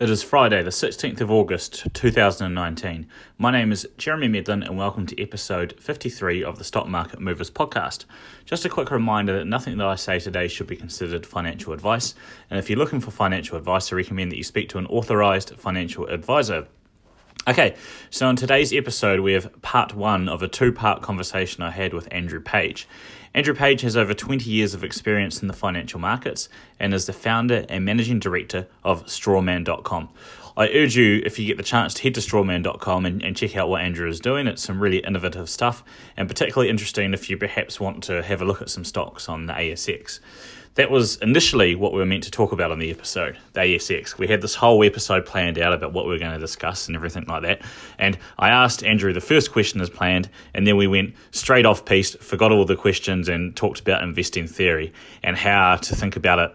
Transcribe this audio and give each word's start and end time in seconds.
It 0.00 0.10
is 0.10 0.22
Friday, 0.22 0.62
the 0.62 0.70
16th 0.70 1.20
of 1.20 1.28
August 1.28 1.92
2019. 1.92 3.08
My 3.36 3.50
name 3.50 3.72
is 3.72 3.84
Jeremy 3.96 4.28
Medlin, 4.28 4.62
and 4.62 4.78
welcome 4.78 5.06
to 5.06 5.20
episode 5.20 5.74
53 5.80 6.44
of 6.44 6.56
the 6.56 6.62
Stock 6.62 6.86
Market 6.86 7.18
Movers 7.20 7.50
podcast. 7.50 8.04
Just 8.44 8.64
a 8.64 8.68
quick 8.68 8.92
reminder 8.92 9.36
that 9.36 9.46
nothing 9.46 9.76
that 9.78 9.88
I 9.88 9.96
say 9.96 10.20
today 10.20 10.46
should 10.46 10.68
be 10.68 10.76
considered 10.76 11.26
financial 11.26 11.72
advice, 11.72 12.14
and 12.48 12.60
if 12.60 12.70
you're 12.70 12.78
looking 12.78 13.00
for 13.00 13.10
financial 13.10 13.58
advice, 13.58 13.92
I 13.92 13.96
recommend 13.96 14.30
that 14.30 14.36
you 14.36 14.44
speak 14.44 14.68
to 14.68 14.78
an 14.78 14.86
authorized 14.86 15.56
financial 15.56 16.06
advisor. 16.06 16.68
Okay, 17.46 17.76
so 18.10 18.28
in 18.28 18.36
today's 18.36 18.74
episode, 18.74 19.20
we 19.20 19.32
have 19.32 19.62
part 19.62 19.94
one 19.94 20.28
of 20.28 20.42
a 20.42 20.48
two 20.48 20.72
part 20.72 21.00
conversation 21.00 21.62
I 21.62 21.70
had 21.70 21.94
with 21.94 22.08
Andrew 22.10 22.40
Page. 22.40 22.86
Andrew 23.32 23.54
Page 23.54 23.82
has 23.82 23.96
over 23.96 24.12
20 24.12 24.50
years 24.50 24.74
of 24.74 24.84
experience 24.84 25.40
in 25.40 25.48
the 25.48 25.54
financial 25.54 26.00
markets 26.00 26.48
and 26.78 26.92
is 26.92 27.06
the 27.06 27.12
founder 27.12 27.64
and 27.68 27.84
managing 27.84 28.18
director 28.18 28.66
of 28.84 29.06
strawman.com. 29.06 30.08
I 30.56 30.68
urge 30.70 30.96
you, 30.96 31.22
if 31.24 31.38
you 31.38 31.46
get 31.46 31.56
the 31.56 31.62
chance, 31.62 31.94
to 31.94 32.02
head 32.02 32.14
to 32.16 32.20
strawman.com 32.20 33.06
and, 33.06 33.22
and 33.22 33.36
check 33.36 33.56
out 33.56 33.68
what 33.68 33.80
Andrew 33.80 34.08
is 34.08 34.18
doing. 34.18 34.46
It's 34.48 34.62
some 34.62 34.80
really 34.80 34.98
innovative 34.98 35.48
stuff 35.48 35.84
and 36.16 36.28
particularly 36.28 36.68
interesting 36.68 37.14
if 37.14 37.30
you 37.30 37.38
perhaps 37.38 37.78
want 37.78 38.02
to 38.04 38.22
have 38.22 38.42
a 38.42 38.44
look 38.44 38.60
at 38.60 38.68
some 38.68 38.84
stocks 38.84 39.28
on 39.28 39.46
the 39.46 39.52
ASX 39.52 40.20
that 40.78 40.92
was 40.92 41.16
initially 41.16 41.74
what 41.74 41.92
we 41.92 41.98
were 41.98 42.06
meant 42.06 42.22
to 42.22 42.30
talk 42.30 42.52
about 42.52 42.70
on 42.70 42.78
the 42.78 42.88
episode, 42.88 43.36
the 43.52 43.60
ASX. 43.60 44.16
We 44.16 44.28
had 44.28 44.40
this 44.40 44.54
whole 44.54 44.84
episode 44.84 45.26
planned 45.26 45.58
out 45.58 45.72
about 45.72 45.92
what 45.92 46.04
we 46.04 46.12
were 46.12 46.20
going 46.20 46.30
to 46.30 46.38
discuss 46.38 46.86
and 46.86 46.94
everything 46.94 47.24
like 47.26 47.42
that. 47.42 47.62
And 47.98 48.16
I 48.38 48.50
asked 48.50 48.84
Andrew 48.84 49.12
the 49.12 49.20
first 49.20 49.50
question 49.50 49.80
as 49.80 49.90
planned, 49.90 50.30
and 50.54 50.68
then 50.68 50.76
we 50.76 50.86
went 50.86 51.16
straight 51.32 51.66
off 51.66 51.84
piste, 51.84 52.20
forgot 52.20 52.52
all 52.52 52.64
the 52.64 52.76
questions, 52.76 53.28
and 53.28 53.56
talked 53.56 53.80
about 53.80 54.04
investing 54.04 54.46
theory 54.46 54.92
and 55.24 55.36
how 55.36 55.74
to 55.74 55.96
think 55.96 56.14
about 56.14 56.38
it 56.38 56.54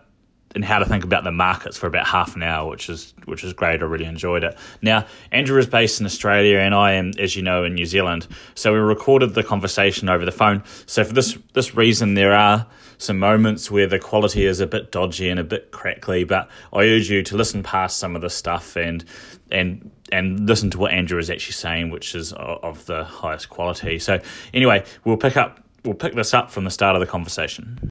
and 0.56 0.64
how 0.64 0.80
to 0.80 0.86
think 0.86 1.04
about 1.04 1.24
the 1.24 1.32
markets 1.32 1.78
for 1.78 1.88
about 1.88 2.06
half 2.08 2.36
an 2.36 2.44
hour, 2.44 2.70
which 2.70 2.90
is 2.90 3.14
which 3.26 3.44
is 3.44 3.54
great. 3.54 3.82
I 3.82 3.86
really 3.86 4.06
enjoyed 4.06 4.44
it. 4.44 4.58
Now, 4.82 5.06
Andrew 5.32 5.58
is 5.58 5.68
based 5.68 6.00
in 6.00 6.06
Australia, 6.06 6.60
and 6.60 6.76
I 6.76 6.94
am, 6.94 7.12
as 7.18 7.36
you 7.36 7.42
know, 7.42 7.64
in 7.64 7.74
New 7.76 7.86
Zealand. 7.86 8.28
So 8.56 8.74
we 8.74 8.80
recorded 8.80 9.34
the 9.34 9.44
conversation 9.44 10.10
over 10.10 10.26
the 10.26 10.32
phone. 10.32 10.64
So 10.86 11.04
for 11.04 11.14
this 11.14 11.38
this 11.54 11.76
reason, 11.76 12.14
there 12.14 12.34
are 12.34 12.68
some 12.98 13.20
moments 13.20 13.70
where 13.70 13.88
the 13.88 14.00
quality 14.00 14.46
is 14.46 14.60
a 14.60 14.68
bit 14.68 14.92
dodgy 14.92 15.30
and 15.30 15.40
a 15.40 15.44
bit 15.44 15.72
crackly, 15.72 16.24
but 16.24 16.50
I 16.72 16.86
urge 16.86 17.10
you 17.10 17.24
to 17.24 17.38
listen 17.38 17.64
past 17.64 17.98
some 17.98 18.16
of 18.16 18.22
the 18.22 18.30
stuff 18.30 18.76
and 18.76 19.04
and 19.52 19.92
and 20.12 20.48
listen 20.48 20.70
to 20.72 20.78
what 20.78 20.92
Andrew 20.92 21.20
is 21.20 21.30
actually 21.30 21.54
saying, 21.54 21.90
which 21.90 22.16
is 22.16 22.34
of 22.34 22.86
the 22.86 23.04
highest 23.04 23.50
quality. 23.50 24.00
So 24.00 24.20
anyway, 24.54 24.86
we'll 25.04 25.18
pick 25.18 25.38
up 25.38 25.60
we'll 25.84 25.96
pick 25.96 26.14
this 26.14 26.34
up 26.34 26.52
from 26.52 26.64
the 26.64 26.72
start 26.72 26.96
of 26.96 27.00
the 27.00 27.08
conversation. 27.08 27.90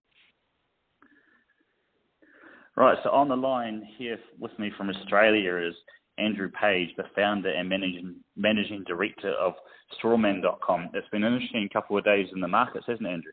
Right, 2.83 2.99
so 3.05 3.11
on 3.11 3.29
the 3.29 3.37
line 3.37 3.87
here 3.97 4.19
with 4.41 4.59
me 4.59 4.73
from 4.77 4.91
Australia 4.91 5.57
is 5.57 5.73
Andrew 6.19 6.51
Page, 6.51 6.89
the 6.97 7.05
founder 7.15 7.49
and 7.49 7.69
managing 7.69 8.17
managing 8.35 8.83
director 8.89 9.31
of 9.35 9.55
Strawman.com. 9.95 10.91
It's 10.93 11.09
been 11.11 11.23
an 11.23 11.35
interesting 11.35 11.69
couple 11.73 11.97
of 11.97 12.03
days 12.05 12.27
in 12.35 12.41
the 12.41 12.49
markets, 12.49 12.87
hasn't 12.89 13.07
it, 13.07 13.13
Andrew? 13.13 13.31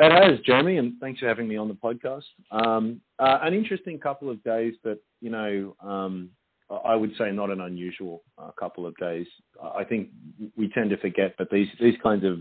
It 0.00 0.12
has, 0.12 0.38
Jeremy, 0.40 0.76
and 0.76 1.00
thanks 1.00 1.20
for 1.20 1.28
having 1.28 1.48
me 1.48 1.56
on 1.56 1.66
the 1.66 1.74
podcast. 1.74 2.24
Um, 2.50 3.00
uh, 3.18 3.38
an 3.40 3.54
interesting 3.54 3.98
couple 3.98 4.28
of 4.28 4.44
days, 4.44 4.74
but 4.84 5.02
you 5.22 5.30
know, 5.30 5.74
um, 5.82 6.28
I 6.84 6.94
would 6.94 7.12
say 7.16 7.30
not 7.30 7.48
an 7.48 7.62
unusual 7.62 8.22
uh, 8.36 8.50
couple 8.50 8.86
of 8.86 8.94
days. 8.98 9.26
I 9.62 9.82
think 9.82 10.10
we 10.58 10.68
tend 10.68 10.90
to 10.90 10.98
forget, 10.98 11.36
but 11.38 11.48
these 11.50 11.68
these 11.80 11.96
kinds 12.02 12.26
of 12.26 12.40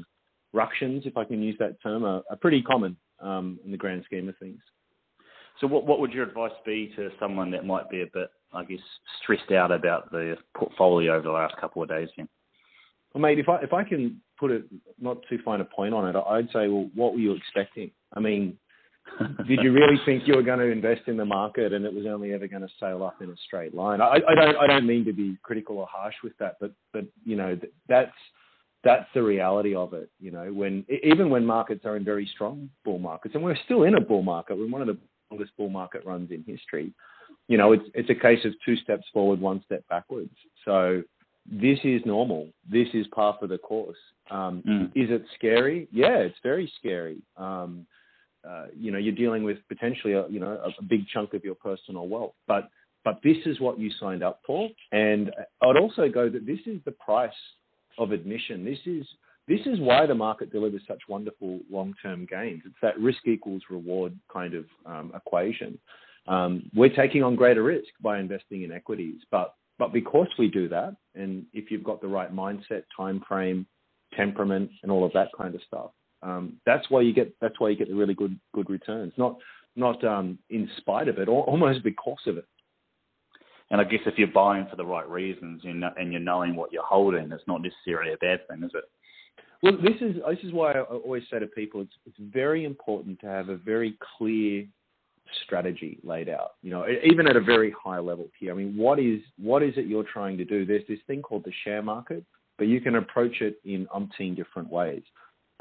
ructions, 0.51 1.03
if 1.05 1.15
I 1.15 1.23
can 1.23 1.41
use 1.41 1.55
that 1.59 1.81
term, 1.81 2.03
are, 2.03 2.21
are 2.29 2.37
pretty 2.41 2.61
common 2.61 2.97
um, 3.21 3.61
in 3.63 3.71
the 3.71 3.77
grand 3.77 4.03
scheme 4.03 4.27
of 4.27 4.37
things. 4.39 4.59
So, 5.59 5.67
what 5.67 5.85
what 5.85 5.99
would 5.99 6.11
your 6.11 6.27
advice 6.27 6.51
be 6.65 6.91
to 6.95 7.09
someone 7.19 7.51
that 7.51 7.65
might 7.65 7.89
be 7.89 8.01
a 8.01 8.07
bit, 8.13 8.29
I 8.53 8.63
guess, 8.63 8.79
stressed 9.21 9.51
out 9.51 9.71
about 9.71 10.11
the 10.11 10.35
portfolio 10.55 11.13
over 11.13 11.23
the 11.23 11.31
last 11.31 11.55
couple 11.59 11.83
of 11.83 11.89
days? 11.89 12.09
Then? 12.17 12.27
Well, 13.13 13.21
mate, 13.21 13.39
if 13.39 13.49
I 13.49 13.57
if 13.57 13.73
I 13.73 13.83
can 13.83 14.21
put 14.39 14.51
it 14.51 14.65
not 14.99 15.17
too 15.29 15.39
fine 15.45 15.61
a 15.61 15.65
point 15.65 15.93
on 15.93 16.07
it, 16.07 16.19
I'd 16.19 16.47
say, 16.47 16.67
well, 16.67 16.89
what 16.95 17.13
were 17.13 17.19
you 17.19 17.33
expecting? 17.33 17.91
I 18.13 18.19
mean, 18.19 18.57
did 19.47 19.59
you 19.61 19.71
really 19.71 19.97
think 20.05 20.23
you 20.25 20.35
were 20.35 20.43
going 20.43 20.59
to 20.59 20.65
invest 20.65 21.01
in 21.07 21.17
the 21.17 21.25
market 21.25 21.73
and 21.73 21.85
it 21.85 21.93
was 21.93 22.05
only 22.07 22.33
ever 22.33 22.47
going 22.47 22.61
to 22.61 22.73
sail 22.79 23.03
up 23.03 23.21
in 23.21 23.29
a 23.29 23.35
straight 23.45 23.75
line? 23.75 24.01
I, 24.01 24.19
I 24.27 24.35
don't 24.35 24.57
I 24.57 24.67
don't 24.67 24.87
mean 24.87 25.05
to 25.05 25.13
be 25.13 25.37
critical 25.43 25.77
or 25.77 25.87
harsh 25.87 26.15
with 26.23 26.33
that, 26.39 26.55
but 26.59 26.71
but 26.91 27.05
you 27.23 27.35
know 27.35 27.57
that's 27.87 28.11
that's 28.83 29.07
the 29.13 29.23
reality 29.23 29.75
of 29.75 29.93
it. 29.93 30.09
You 30.19 30.31
know, 30.31 30.51
when 30.51 30.85
even 31.03 31.29
when 31.29 31.45
markets 31.45 31.85
are 31.85 31.95
in 31.95 32.03
very 32.03 32.29
strong 32.33 32.69
bull 32.83 32.99
markets, 32.99 33.35
and 33.35 33.43
we're 33.43 33.57
still 33.65 33.83
in 33.83 33.95
a 33.95 34.01
bull 34.01 34.23
market, 34.23 34.57
we're 34.57 34.69
one 34.69 34.81
of 34.81 34.87
the 34.87 34.97
longest 35.33 35.55
bull 35.57 35.69
market 35.69 36.05
runs 36.05 36.31
in 36.31 36.43
history. 36.43 36.93
You 37.47 37.57
know, 37.57 37.73
it's 37.73 37.83
it's 37.93 38.09
a 38.09 38.15
case 38.15 38.45
of 38.45 38.53
two 38.65 38.75
steps 38.77 39.03
forward, 39.11 39.41
one 39.41 39.61
step 39.65 39.83
backwards. 39.89 40.35
So 40.65 41.03
this 41.49 41.79
is 41.83 42.01
normal. 42.05 42.49
This 42.69 42.87
is 42.93 43.05
par 43.13 43.35
for 43.39 43.47
the 43.47 43.57
course. 43.57 43.97
Um, 44.31 44.63
mm. 44.67 44.85
Is 44.95 45.09
it 45.09 45.23
scary? 45.35 45.87
Yeah, 45.91 46.17
it's 46.19 46.37
very 46.43 46.71
scary. 46.79 47.17
Um, 47.35 47.85
uh, 48.47 48.67
you 48.77 48.91
know, 48.91 48.97
you're 48.97 49.15
dealing 49.15 49.43
with 49.43 49.57
potentially 49.67 50.13
a 50.13 50.27
you 50.29 50.39
know 50.39 50.59
a, 50.79 50.83
big 50.83 51.07
chunk 51.07 51.33
of 51.33 51.43
your 51.43 51.55
personal 51.55 52.07
wealth, 52.07 52.33
but 52.47 52.69
but 53.03 53.19
this 53.23 53.37
is 53.45 53.59
what 53.59 53.79
you 53.79 53.91
signed 53.99 54.23
up 54.23 54.41
for, 54.45 54.69
and 54.91 55.31
I'd 55.61 55.77
also 55.77 56.07
go 56.07 56.29
that 56.29 56.45
this 56.45 56.59
is 56.65 56.79
the 56.85 56.91
price 56.91 57.31
of 57.97 58.11
admission. 58.11 58.63
This 58.63 58.79
is 58.85 59.05
this 59.47 59.59
is 59.65 59.79
why 59.79 60.05
the 60.05 60.15
market 60.15 60.51
delivers 60.51 60.81
such 60.87 61.01
wonderful 61.09 61.59
long-term 61.69 62.27
gains. 62.29 62.61
It's 62.65 62.75
that 62.81 62.99
risk 62.99 63.27
equals 63.27 63.63
reward 63.69 64.17
kind 64.31 64.53
of 64.53 64.65
um, 64.85 65.11
equation. 65.15 65.77
Um, 66.27 66.69
we're 66.73 66.95
taking 66.95 67.23
on 67.23 67.35
greater 67.35 67.63
risk 67.63 67.89
by 68.01 68.19
investing 68.19 68.63
in 68.63 68.71
equities, 68.71 69.21
but 69.31 69.55
but 69.79 69.91
because 69.91 70.27
we 70.37 70.49
do 70.49 70.69
that, 70.69 70.95
and 71.15 71.45
if 71.51 71.71
you've 71.71 71.83
got 71.83 71.99
the 71.99 72.07
right 72.07 72.33
mindset, 72.33 72.83
time 72.95 73.21
frame, 73.27 73.65
temperament, 74.15 74.69
and 74.83 74.91
all 74.91 75.03
of 75.03 75.11
that 75.13 75.29
kind 75.37 75.55
of 75.55 75.61
stuff, 75.67 75.91
um, 76.21 76.53
that's 76.65 76.89
why 76.89 77.01
you 77.01 77.11
get 77.11 77.35
that's 77.41 77.59
why 77.59 77.69
you 77.69 77.75
get 77.75 77.89
the 77.89 77.95
really 77.95 78.13
good 78.13 78.39
good 78.53 78.69
returns. 78.69 79.11
Not 79.17 79.37
not 79.75 80.03
um, 80.05 80.37
in 80.49 80.69
spite 80.77 81.07
of 81.07 81.17
it, 81.17 81.27
or 81.27 81.43
almost 81.43 81.83
because 81.83 82.21
of 82.27 82.37
it. 82.37 82.45
And 83.71 83.81
I 83.81 83.85
guess 83.85 84.01
if 84.05 84.17
you're 84.17 84.27
buying 84.27 84.67
for 84.69 84.75
the 84.75 84.85
right 84.85 85.09
reasons 85.09 85.63
and 85.65 86.11
you're 86.11 86.21
knowing 86.21 86.55
what 86.55 86.71
you're 86.71 86.85
holding, 86.85 87.31
it's 87.31 87.47
not 87.47 87.61
necessarily 87.61 88.13
a 88.13 88.17
bad 88.17 88.47
thing, 88.47 88.63
is 88.63 88.71
it? 88.75 88.83
Well, 89.63 89.77
this 89.81 89.95
is 90.01 90.15
this 90.15 90.43
is 90.43 90.51
why 90.51 90.73
I 90.73 90.81
always 90.81 91.23
say 91.31 91.39
to 91.39 91.47
people, 91.47 91.81
it's 91.81 91.93
it's 92.05 92.17
very 92.19 92.65
important 92.65 93.19
to 93.21 93.27
have 93.27 93.47
a 93.47 93.55
very 93.55 93.97
clear 94.17 94.65
strategy 95.45 95.99
laid 96.03 96.27
out. 96.27 96.55
You 96.61 96.71
know, 96.71 96.85
even 97.03 97.27
at 97.27 97.37
a 97.37 97.41
very 97.41 97.73
high 97.81 97.99
level 97.99 98.27
here. 98.37 98.51
I 98.51 98.55
mean, 98.55 98.75
what 98.75 98.99
is 98.99 99.21
what 99.37 99.63
is 99.63 99.73
it 99.77 99.87
you're 99.87 100.03
trying 100.03 100.37
to 100.37 100.45
do? 100.45 100.65
There's 100.65 100.85
this 100.89 100.99
thing 101.07 101.21
called 101.21 101.45
the 101.45 101.53
share 101.63 101.81
market, 101.81 102.25
but 102.57 102.67
you 102.67 102.81
can 102.81 102.95
approach 102.95 103.39
it 103.39 103.61
in 103.63 103.87
umpteen 103.95 104.35
different 104.35 104.69
ways. 104.69 105.03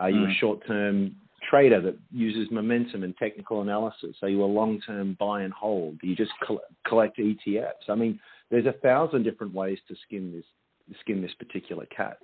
Are 0.01 0.11
you 0.11 0.27
mm. 0.27 0.33
a 0.33 0.35
short-term 0.35 1.15
trader 1.49 1.81
that 1.81 1.97
uses 2.11 2.51
momentum 2.51 3.05
and 3.05 3.17
technical 3.17 3.63
analysis? 3.63 4.17
Are 4.23 4.29
you 4.29 4.43
a 4.43 4.47
long-term 4.47 5.17
buy 5.21 5.43
and 5.43 5.53
hold? 5.53 6.01
Do 6.01 6.09
you 6.09 6.17
just 6.17 6.33
collect 6.89 7.19
ETFs? 7.19 7.89
I 7.89 7.95
mean, 7.95 8.19
there's 8.51 8.67
a 8.67 8.73
thousand 8.73 9.23
different 9.23 9.55
ways 9.55 9.79
to 9.87 9.95
skin 10.07 10.33
this 10.33 10.45
skin 11.01 11.23
this 11.23 11.35
particular 11.39 11.87
cat. 11.87 12.19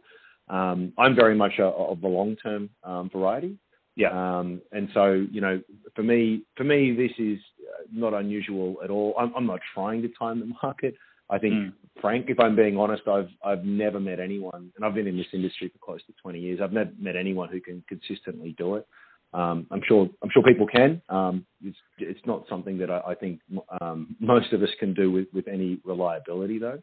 Um, 0.51 0.93
I'm 0.99 1.15
very 1.15 1.35
much 1.35 1.59
a, 1.59 1.65
of 1.65 2.01
the 2.01 2.09
long-term 2.09 2.71
um, 2.85 3.11
variety. 3.11 3.59
Yeah. 3.97 4.11
Um, 4.39 4.63
and 4.73 4.89
so, 4.95 5.27
you 5.31 5.41
know, 5.41 5.61
for 5.95 6.03
me, 6.03 6.43
for 6.57 6.65
me, 6.65 6.95
this 6.95 7.11
is 7.19 7.39
uh, 7.61 7.83
not 7.93 8.15
unusual 8.15 8.77
at 8.85 8.91
all. 8.91 9.15
I'm, 9.19 9.33
I'm 9.37 9.47
not 9.47 9.61
trying 9.75 10.03
to 10.03 10.09
time 10.19 10.41
the 10.41 10.47
market. 10.63 10.95
I 11.31 11.39
think, 11.39 11.55
mm. 11.55 11.73
Frank, 12.01 12.27
if 12.29 12.41
I'm 12.41 12.57
being 12.57 12.79
honest, 12.79 13.03
I've 13.07 13.29
I've 13.45 13.65
never 13.65 14.01
met 14.01 14.19
anyone, 14.19 14.73
and 14.77 14.85
I've 14.85 14.95
been 14.95 15.07
in 15.07 15.17
this 15.17 15.27
industry 15.33 15.69
for 15.69 15.79
close 15.79 16.01
to 16.07 16.13
20 16.23 16.39
years. 16.39 16.61
I've 16.63 16.73
never 16.73 16.91
met 16.99 17.17
anyone 17.17 17.51
who 17.51 17.61
can 17.61 17.85
consistently 17.89 18.55
do 18.57 18.77
it. 18.77 18.87
Um, 19.35 19.67
I'm 19.71 19.83
sure 19.87 20.09
I'm 20.23 20.31
sure 20.31 20.43
people 20.43 20.67
can. 20.67 21.03
Um, 21.11 21.45
it's 21.63 21.77
it's 21.99 22.25
not 22.25 22.45
something 22.49 22.79
that 22.79 22.91
I, 22.91 23.01
I 23.09 23.15
think 23.15 23.41
um, 23.81 24.17
most 24.21 24.53
of 24.53 24.63
us 24.63 24.71
can 24.81 24.95
do 24.95 25.11
with, 25.11 25.27
with 25.35 25.49
any 25.49 25.81
reliability, 25.85 26.59
though. 26.59 26.81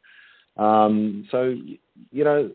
Um, 0.58 1.28
so, 1.32 1.56
you 2.12 2.24
know, 2.24 2.52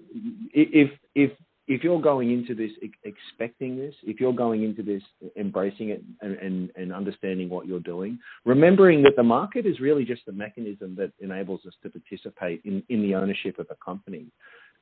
if 0.53 0.91
if 1.15 1.33
if 1.71 1.85
you're 1.85 2.01
going 2.01 2.33
into 2.33 2.53
this 2.53 2.73
expecting 3.05 3.77
this, 3.77 3.95
if 4.03 4.19
you're 4.19 4.33
going 4.33 4.65
into 4.65 4.83
this 4.83 5.03
embracing 5.37 5.91
it 5.91 6.03
and, 6.21 6.35
and, 6.35 6.71
and, 6.75 6.93
understanding 6.93 7.49
what 7.49 7.65
you're 7.65 7.79
doing, 7.79 8.19
remembering 8.45 9.05
that 9.05 9.15
the 9.17 9.23
market 9.23 9.67
is 9.67 9.79
really 9.79 10.05
just 10.05 10.23
a 10.27 10.33
mechanism 10.33 10.97
that 10.97 11.13
enables 11.21 11.61
us 11.67 11.75
to 11.85 11.89
participate 11.89 12.61
in, 12.65 12.83
in 12.89 13.03
the 13.03 13.15
ownership 13.15 13.61
of 13.61 13.69
a 13.71 13.77
company. 13.85 14.27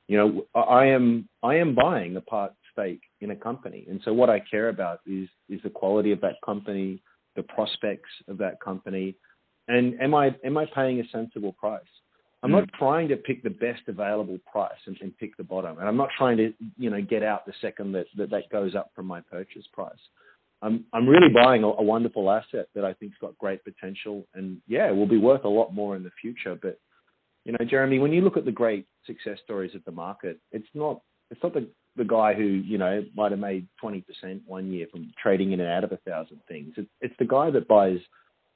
You 0.07 0.17
know, 0.17 0.59
I 0.59 0.87
am 0.87 1.29
I 1.43 1.57
am 1.57 1.75
buying 1.75 2.15
a 2.15 2.21
part 2.21 2.53
stake 2.71 3.03
in 3.21 3.29
a 3.29 3.35
company, 3.35 3.85
and 3.87 4.01
so 4.03 4.11
what 4.11 4.31
I 4.31 4.39
care 4.39 4.69
about 4.69 5.01
is 5.05 5.29
is 5.47 5.61
the 5.61 5.69
quality 5.69 6.11
of 6.11 6.19
that 6.21 6.37
company, 6.43 7.03
the 7.35 7.43
prospects 7.43 8.09
of 8.27 8.39
that 8.39 8.59
company, 8.59 9.13
and 9.67 10.01
am 10.01 10.15
I 10.15 10.35
am 10.43 10.57
I 10.57 10.65
paying 10.65 10.99
a 10.99 11.07
sensible 11.11 11.53
price? 11.53 11.83
I'm 12.41 12.51
not 12.51 12.69
hmm. 12.69 12.77
trying 12.77 13.07
to 13.09 13.17
pick 13.17 13.43
the 13.43 13.49
best 13.49 13.81
available 13.87 14.39
price 14.51 14.79
and, 14.85 14.97
and, 15.01 15.17
pick 15.17 15.35
the 15.35 15.43
bottom, 15.43 15.77
and 15.77 15.87
I'm 15.87 15.97
not 15.97 16.09
trying 16.17 16.37
to 16.37 16.53
you 16.77 16.89
know 16.89 17.01
get 17.01 17.23
out 17.23 17.45
the 17.45 17.53
second 17.61 17.91
that, 17.93 18.05
that 18.17 18.29
that 18.29 18.49
goes 18.51 18.75
up 18.75 18.91
from 18.95 19.07
my 19.07 19.21
purchase 19.21 19.65
price. 19.73 19.99
I'm 20.61 20.85
I'm 20.93 21.07
really 21.07 21.33
buying 21.33 21.63
a, 21.63 21.67
a 21.67 21.83
wonderful 21.83 22.29
asset 22.29 22.67
that 22.75 22.85
I 22.85 22.93
think's 22.93 23.17
got 23.19 23.37
great 23.37 23.63
potential, 23.63 24.25
and 24.33 24.61
yeah, 24.67 24.91
will 24.91 25.07
be 25.07 25.17
worth 25.17 25.43
a 25.43 25.49
lot 25.49 25.73
more 25.73 25.95
in 25.95 26.03
the 26.03 26.11
future. 26.21 26.57
But 26.61 26.79
you 27.45 27.53
know, 27.53 27.65
Jeremy, 27.65 27.99
when 27.99 28.13
you 28.13 28.21
look 28.21 28.37
at 28.37 28.45
the 28.45 28.51
great 28.51 28.85
success 29.05 29.39
stories 29.43 29.75
of 29.75 29.83
the 29.85 29.91
market, 29.91 30.39
it's 30.51 30.67
not 30.73 31.01
it's 31.31 31.41
not 31.43 31.53
the 31.53 31.67
the 31.97 32.05
guy 32.05 32.33
who 32.33 32.43
you 32.43 32.77
know 32.77 33.03
might 33.15 33.31
have 33.31 33.39
made 33.39 33.67
20% 33.83 34.03
one 34.45 34.71
year 34.71 34.87
from 34.91 35.11
trading 35.21 35.51
in 35.51 35.59
and 35.59 35.69
out 35.69 35.83
of 35.83 35.91
a 35.91 35.97
thousand 35.97 36.39
things. 36.47 36.73
It's, 36.77 36.89
it's 37.01 37.15
the 37.19 37.25
guy 37.25 37.51
that 37.51 37.67
buys 37.67 37.99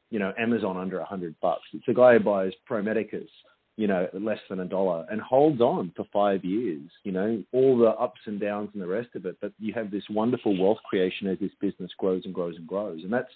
you 0.10 0.20
know 0.20 0.34
Amazon 0.40 0.78
under 0.78 1.00
a 1.00 1.06
hundred 1.06 1.36
bucks. 1.42 1.64
It's 1.74 1.86
the 1.86 1.94
guy 1.94 2.14
who 2.14 2.20
buys 2.20 2.54
Pro 2.66 2.82
Medicus 2.82 3.30
you 3.76 3.88
know, 3.88 4.08
less 4.14 4.40
than 4.50 4.60
a 4.60 4.66
dollar 4.66 5.06
and 5.10 5.20
holds 5.20 5.60
on 5.60 5.92
for 5.96 6.06
five 6.14 6.46
years, 6.46 6.90
you 7.04 7.12
know, 7.12 7.44
all 7.52 7.78
the 7.78 7.90
ups 7.90 8.22
and 8.26 8.40
downs 8.40 8.70
and 8.74 8.82
the 8.82 8.88
rest 8.88 9.10
of 9.16 9.26
it. 9.26 9.38
But 9.42 9.52
you 9.60 9.74
have 9.74 9.90
this 9.90 10.04
wonderful 10.10 10.60
wealth 10.62 10.78
creation 10.88 11.28
as 11.28 11.40
this 11.40 11.52
business 11.60 11.92
grows 11.98 12.24
and 12.26 12.34
grows 12.34 12.56
and 12.56 12.68
grows. 12.68 13.02
And 13.04 13.12
that's, 13.12 13.32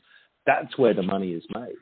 that's 0.46 0.78
where 0.78 0.94
the 0.94 1.02
money 1.02 1.32
is 1.32 1.44
made. 1.56 1.76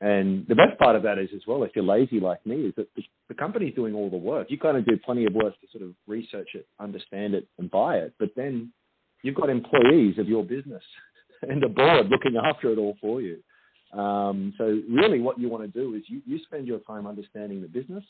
And 0.00 0.44
the 0.48 0.56
best 0.56 0.78
part 0.78 0.96
of 0.96 1.04
that 1.04 1.18
is 1.18 1.30
as 1.34 1.42
well, 1.46 1.62
if 1.62 1.70
you're 1.74 1.84
lazy 1.84 2.18
like 2.18 2.44
me, 2.44 2.66
is 2.66 2.74
that 2.76 2.88
the, 2.96 3.02
the 3.28 3.34
company's 3.34 3.74
doing 3.74 3.94
all 3.94 4.10
the 4.10 4.16
work. 4.16 4.50
You 4.50 4.58
kind 4.58 4.76
of 4.76 4.84
do 4.84 4.98
plenty 5.02 5.24
of 5.24 5.32
work 5.32 5.58
to 5.60 5.66
sort 5.70 5.84
of 5.84 5.94
research 6.08 6.48
it, 6.54 6.66
understand 6.80 7.34
it, 7.34 7.46
and 7.58 7.70
buy 7.70 7.98
it. 7.98 8.12
But 8.18 8.30
then 8.36 8.72
you've 9.22 9.36
got 9.36 9.50
employees 9.50 10.18
of 10.18 10.28
your 10.28 10.44
business 10.44 10.82
and 11.42 11.62
a 11.62 11.68
board 11.68 12.08
looking 12.08 12.36
after 12.42 12.72
it 12.72 12.78
all 12.78 12.96
for 13.00 13.22
you. 13.22 13.38
Um, 13.94 14.52
so 14.58 14.80
really 14.90 15.20
what 15.20 15.38
you 15.38 15.48
want 15.48 15.62
to 15.62 15.68
do 15.68 15.94
is 15.94 16.02
you, 16.08 16.20
you 16.26 16.38
spend 16.44 16.66
your 16.66 16.80
time 16.80 17.06
understanding 17.06 17.62
the 17.62 17.68
business, 17.68 18.04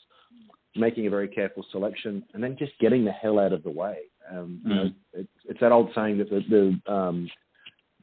making 0.75 1.07
a 1.07 1.09
very 1.09 1.27
careful 1.27 1.65
selection, 1.71 2.23
and 2.33 2.43
then 2.43 2.55
just 2.57 2.73
getting 2.79 3.05
the 3.05 3.11
hell 3.11 3.39
out 3.39 3.53
of 3.53 3.63
the 3.63 3.69
way. 3.69 3.97
Um, 4.31 4.61
mm. 4.65 4.69
You 4.69 4.75
know, 4.75 4.83
mm. 4.83 4.95
it's, 5.13 5.29
it's, 5.45 5.59
that 5.59 5.71
old 5.71 5.91
saying 5.93 6.17
that 6.17 6.29
the, 6.29 6.41
the 6.85 6.91
um, 6.91 7.29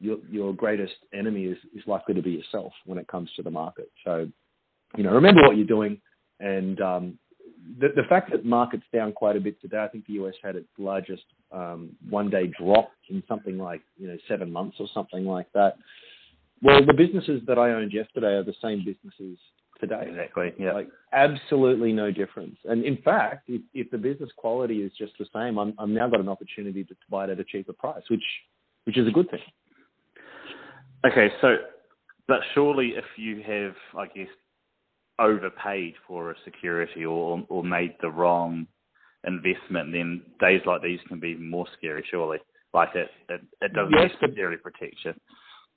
your, 0.01 0.19
your 0.31 0.55
greatest 0.55 0.95
enemy 1.13 1.45
is, 1.45 1.59
is 1.75 1.83
likely 1.87 2.15
to 2.15 2.23
be 2.23 2.31
yourself 2.31 2.73
when 2.87 2.99
it 2.99 3.09
comes 3.09 3.31
to 3.37 3.43
the 3.43 3.51
market. 3.51 3.91
So, 4.05 4.29
you 4.97 5.05
know, 5.05 5.13
remember 5.13 5.43
what 5.43 5.57
you're 5.57 5.67
doing. 5.67 6.01
And 6.39 6.81
um, 6.81 7.19
the, 7.79 7.89
the 7.95 8.03
fact 8.09 8.31
that 8.33 8.45
market's 8.45 8.85
down 8.93 9.13
quite 9.13 9.37
a 9.37 9.41
bit 9.41 9.61
today, 9.61 9.79
I 9.79 9.89
think 9.89 10.07
the 10.07 10.15
US 10.25 10.35
had 10.43 10.57
its 10.57 10.69
largest 10.79 11.25
um, 11.51 11.91
one 12.09 12.31
day 12.31 12.47
drop 12.59 12.91
in 13.09 13.23
something 13.29 13.59
like, 13.59 13.83
you 13.97 14.09
know, 14.09 14.17
seven 14.29 14.53
months 14.53 14.77
or 14.81 14.89
something 14.93 15.25
like 15.25 15.47
that. 15.55 15.77
Well, 16.63 16.85
the 16.87 16.95
businesses 16.95 17.43
that 17.49 17.59
I 17.59 17.71
owned 17.71 17.93
yesterday 17.93 18.35
are 18.35 18.45
the 18.45 18.55
same 18.63 18.85
businesses 18.85 19.39
today. 19.81 20.07
Exactly. 20.09 20.53
Yeah. 20.59 20.73
Like 20.73 20.89
absolutely 21.13 21.93
no 21.93 22.11
difference. 22.13 22.57
And 22.65 22.85
in 22.85 22.99
fact, 23.03 23.49
if, 23.49 23.63
if 23.75 23.91
the 23.91 23.99
business 23.99 24.31
quality 24.37 24.83
is 24.83 24.93
just 24.97 25.13
the 25.19 25.27
same, 25.35 25.59
I'm, 25.59 25.75
I'm 25.79 25.93
now 25.93 26.09
got 26.09 26.21
an 26.21 26.29
opportunity 26.29 26.85
to 26.85 26.95
buy 27.11 27.25
it 27.25 27.31
at 27.31 27.41
a 27.41 27.45
cheaper 27.45 27.73
price, 27.73 28.03
which 28.09 28.23
which 28.85 28.97
is 28.97 29.07
a 29.07 29.11
good 29.11 29.31
thing. 29.31 29.41
Okay, 31.05 31.31
so 31.41 31.57
but 32.29 32.41
surely 32.55 32.91
if 32.91 33.05
you 33.17 33.43
have, 33.43 33.75
I 33.99 34.07
guess, 34.07 34.29
overpaid 35.19 35.95
for 36.07 36.31
a 36.31 36.35
security 36.45 37.05
or 37.05 37.45
or 37.49 37.65
made 37.65 37.97
the 38.01 38.11
wrong 38.11 38.69
investment, 39.27 39.93
then 39.93 40.23
days 40.41 40.63
like 40.65 40.83
these 40.83 41.01
can 41.09 41.19
be 41.19 41.35
more 41.35 41.67
scary. 41.77 42.05
Surely, 42.09 42.39
like 42.73 42.91
it 42.95 43.11
it, 43.29 43.41
it 43.61 43.73
doesn't 43.73 43.93
yes, 43.93 44.13
necessarily 44.21 44.59
protect 44.59 44.97
you 45.05 45.13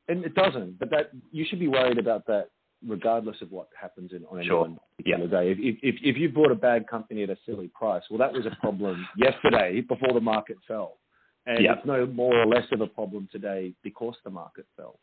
and 0.07 0.24
it 0.24 0.36
doesn't. 0.36 0.80
But 0.80 0.90
that 0.92 1.12
you 1.31 1.46
should 1.48 1.60
be 1.60 1.68
worried 1.68 1.98
about 1.98 2.25
that 2.28 2.50
regardless 2.88 3.38
of 3.42 3.52
what 3.52 3.69
happens 3.80 4.12
in, 4.12 4.25
on 4.25 4.40
any 4.40 4.48
sure. 4.48 4.62
one 4.62 4.78
particular 4.98 5.25
yeah. 5.25 5.54
day. 5.54 5.62
If, 5.62 5.78
if 5.81 5.96
if 6.02 6.18
you 6.18 6.30
bought 6.30 6.52
a 6.52 6.56
bad 6.56 6.88
company 6.88 7.24
at 7.24 7.30
a 7.30 7.38
silly 7.46 7.69
price, 7.74 8.04
well, 8.10 8.19
that 8.19 8.34
was 8.34 8.46
a 8.46 8.56
problem 8.62 9.06
yesterday 9.18 9.81
before 9.81 10.13
the 10.13 10.22
market 10.22 10.57
fell, 10.68 10.98
and 11.46 11.63
yeah. 11.63 11.74
it's 11.74 11.86
no 11.86 12.06
more 12.06 12.38
or 12.38 12.46
less 12.46 12.66
of 12.72 12.81
a 12.81 12.88
problem 12.88 13.28
today 13.31 13.74
because 13.84 14.16
the 14.24 14.30
market 14.30 14.66
fell. 14.75 15.00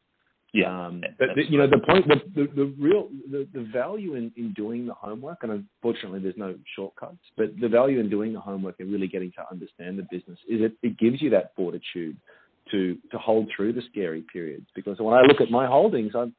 Yeah, 0.55 0.87
um, 0.87 1.03
but 1.19 1.29
the, 1.35 1.45
you 1.49 1.57
know 1.57 1.67
the 1.67 1.79
point, 1.79 2.07
the, 2.07 2.17
the, 2.35 2.47
the 2.55 2.75
real 2.79 3.09
the, 3.31 3.49
the 3.55 3.67
value 3.73 4.17
in, 4.17 4.31
in 4.37 4.53
doing 4.53 4.85
the 4.85 4.93
homework, 4.93 5.39
and 5.43 5.51
unfortunately 5.51 6.21
there's 6.21 6.37
no 6.37 6.55
shortcuts, 6.77 7.25
but 7.39 7.59
the 7.59 7.69
value 7.69 8.01
in 8.01 8.11
doing 8.11 8.35
the 8.35 8.41
homework 8.41 8.75
and 8.79 8.93
really 8.93 9.09
getting 9.09 9.33
to 9.33 9.51
understand 9.51 9.99
the 9.99 10.07
business 10.11 10.39
is 10.47 10.61
it, 10.61 10.75
it 10.83 10.99
gives 10.99 11.23
you 11.23 11.31
that 11.31 11.53
fortitude 11.57 12.19
to 12.71 12.97
to 13.11 13.19
hold 13.19 13.51
through 13.55 13.73
the 13.75 13.83
scary 13.91 14.25
periods. 14.33 14.67
Because 14.75 14.99
when 14.99 15.15
I 15.15 15.23
look 15.23 15.41
at 15.41 15.51
my 15.51 15.67
holdings, 15.67 16.13
I'm 16.15 16.35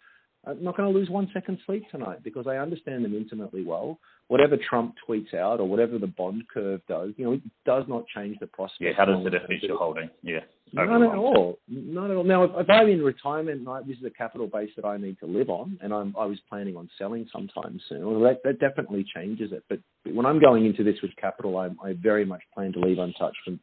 I'm 0.45 0.63
not 0.63 0.75
going 0.75 0.91
to 0.91 0.97
lose 0.97 1.09
one 1.09 1.29
second 1.33 1.59
sleep 1.65 1.89
tonight 1.89 2.23
because 2.23 2.47
I 2.47 2.57
understand 2.57 3.05
them 3.05 3.15
intimately 3.15 3.63
well. 3.63 3.99
Whatever 4.27 4.57
Trump 4.57 4.95
tweets 5.07 5.33
out 5.33 5.59
or 5.59 5.67
whatever 5.67 5.97
the 5.97 6.07
bond 6.07 6.43
curve 6.53 6.81
does, 6.87 7.11
you 7.17 7.25
know, 7.25 7.33
it 7.33 7.41
does 7.65 7.83
not 7.87 8.05
change 8.13 8.37
the 8.39 8.47
prospect. 8.47 8.81
Yeah, 8.81 8.91
how 8.97 9.05
does 9.05 9.25
it 9.25 9.33
affect 9.33 9.63
your 9.63 9.77
holding? 9.77 10.09
Yeah. 10.21 10.39
Not 10.73 11.03
at 11.03 11.15
all. 11.15 11.59
Not 11.67 12.09
at 12.09 12.17
all. 12.17 12.23
Now, 12.23 12.43
if, 12.43 12.51
if 12.55 12.69
I'm 12.69 12.89
in 12.89 13.03
retirement, 13.03 13.67
this 13.87 13.97
is 13.97 14.03
a 14.05 14.09
capital 14.09 14.47
base 14.47 14.71
that 14.75 14.85
I 14.85 14.97
need 14.97 15.19
to 15.19 15.27
live 15.27 15.49
on, 15.49 15.77
and 15.81 15.93
I'm, 15.93 16.15
I 16.17 16.25
was 16.25 16.39
planning 16.49 16.75
on 16.75 16.89
selling 16.97 17.27
sometime 17.31 17.79
soon. 17.87 18.05
Well, 18.05 18.21
that, 18.21 18.41
that 18.43 18.59
definitely 18.59 19.05
changes 19.15 19.51
it. 19.51 19.63
But 19.69 19.79
when 20.11 20.25
I'm 20.25 20.39
going 20.39 20.65
into 20.65 20.83
this 20.83 20.95
with 21.03 21.15
capital, 21.15 21.57
I, 21.57 21.67
I 21.85 21.93
very 21.93 22.25
much 22.25 22.41
plan 22.55 22.73
to 22.73 22.79
leave 22.79 22.97
untouched 22.97 23.37
from 23.45 23.59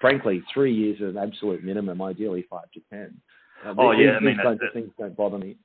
frankly, 0.00 0.42
three 0.52 0.74
years 0.74 0.96
is 1.00 1.16
an 1.16 1.18
absolute 1.18 1.64
minimum, 1.64 2.02
ideally 2.02 2.46
five 2.48 2.70
to 2.72 2.80
ten. 2.90 3.20
Uh, 3.64 3.74
oh 3.78 3.92
these, 3.92 4.06
yeah, 4.06 4.16
I 4.16 4.20
mean, 4.20 4.36
kinds 4.42 4.60
of 4.62 4.72
things 4.72 4.90
don't 4.98 5.16
bother 5.16 5.38
me. 5.38 5.56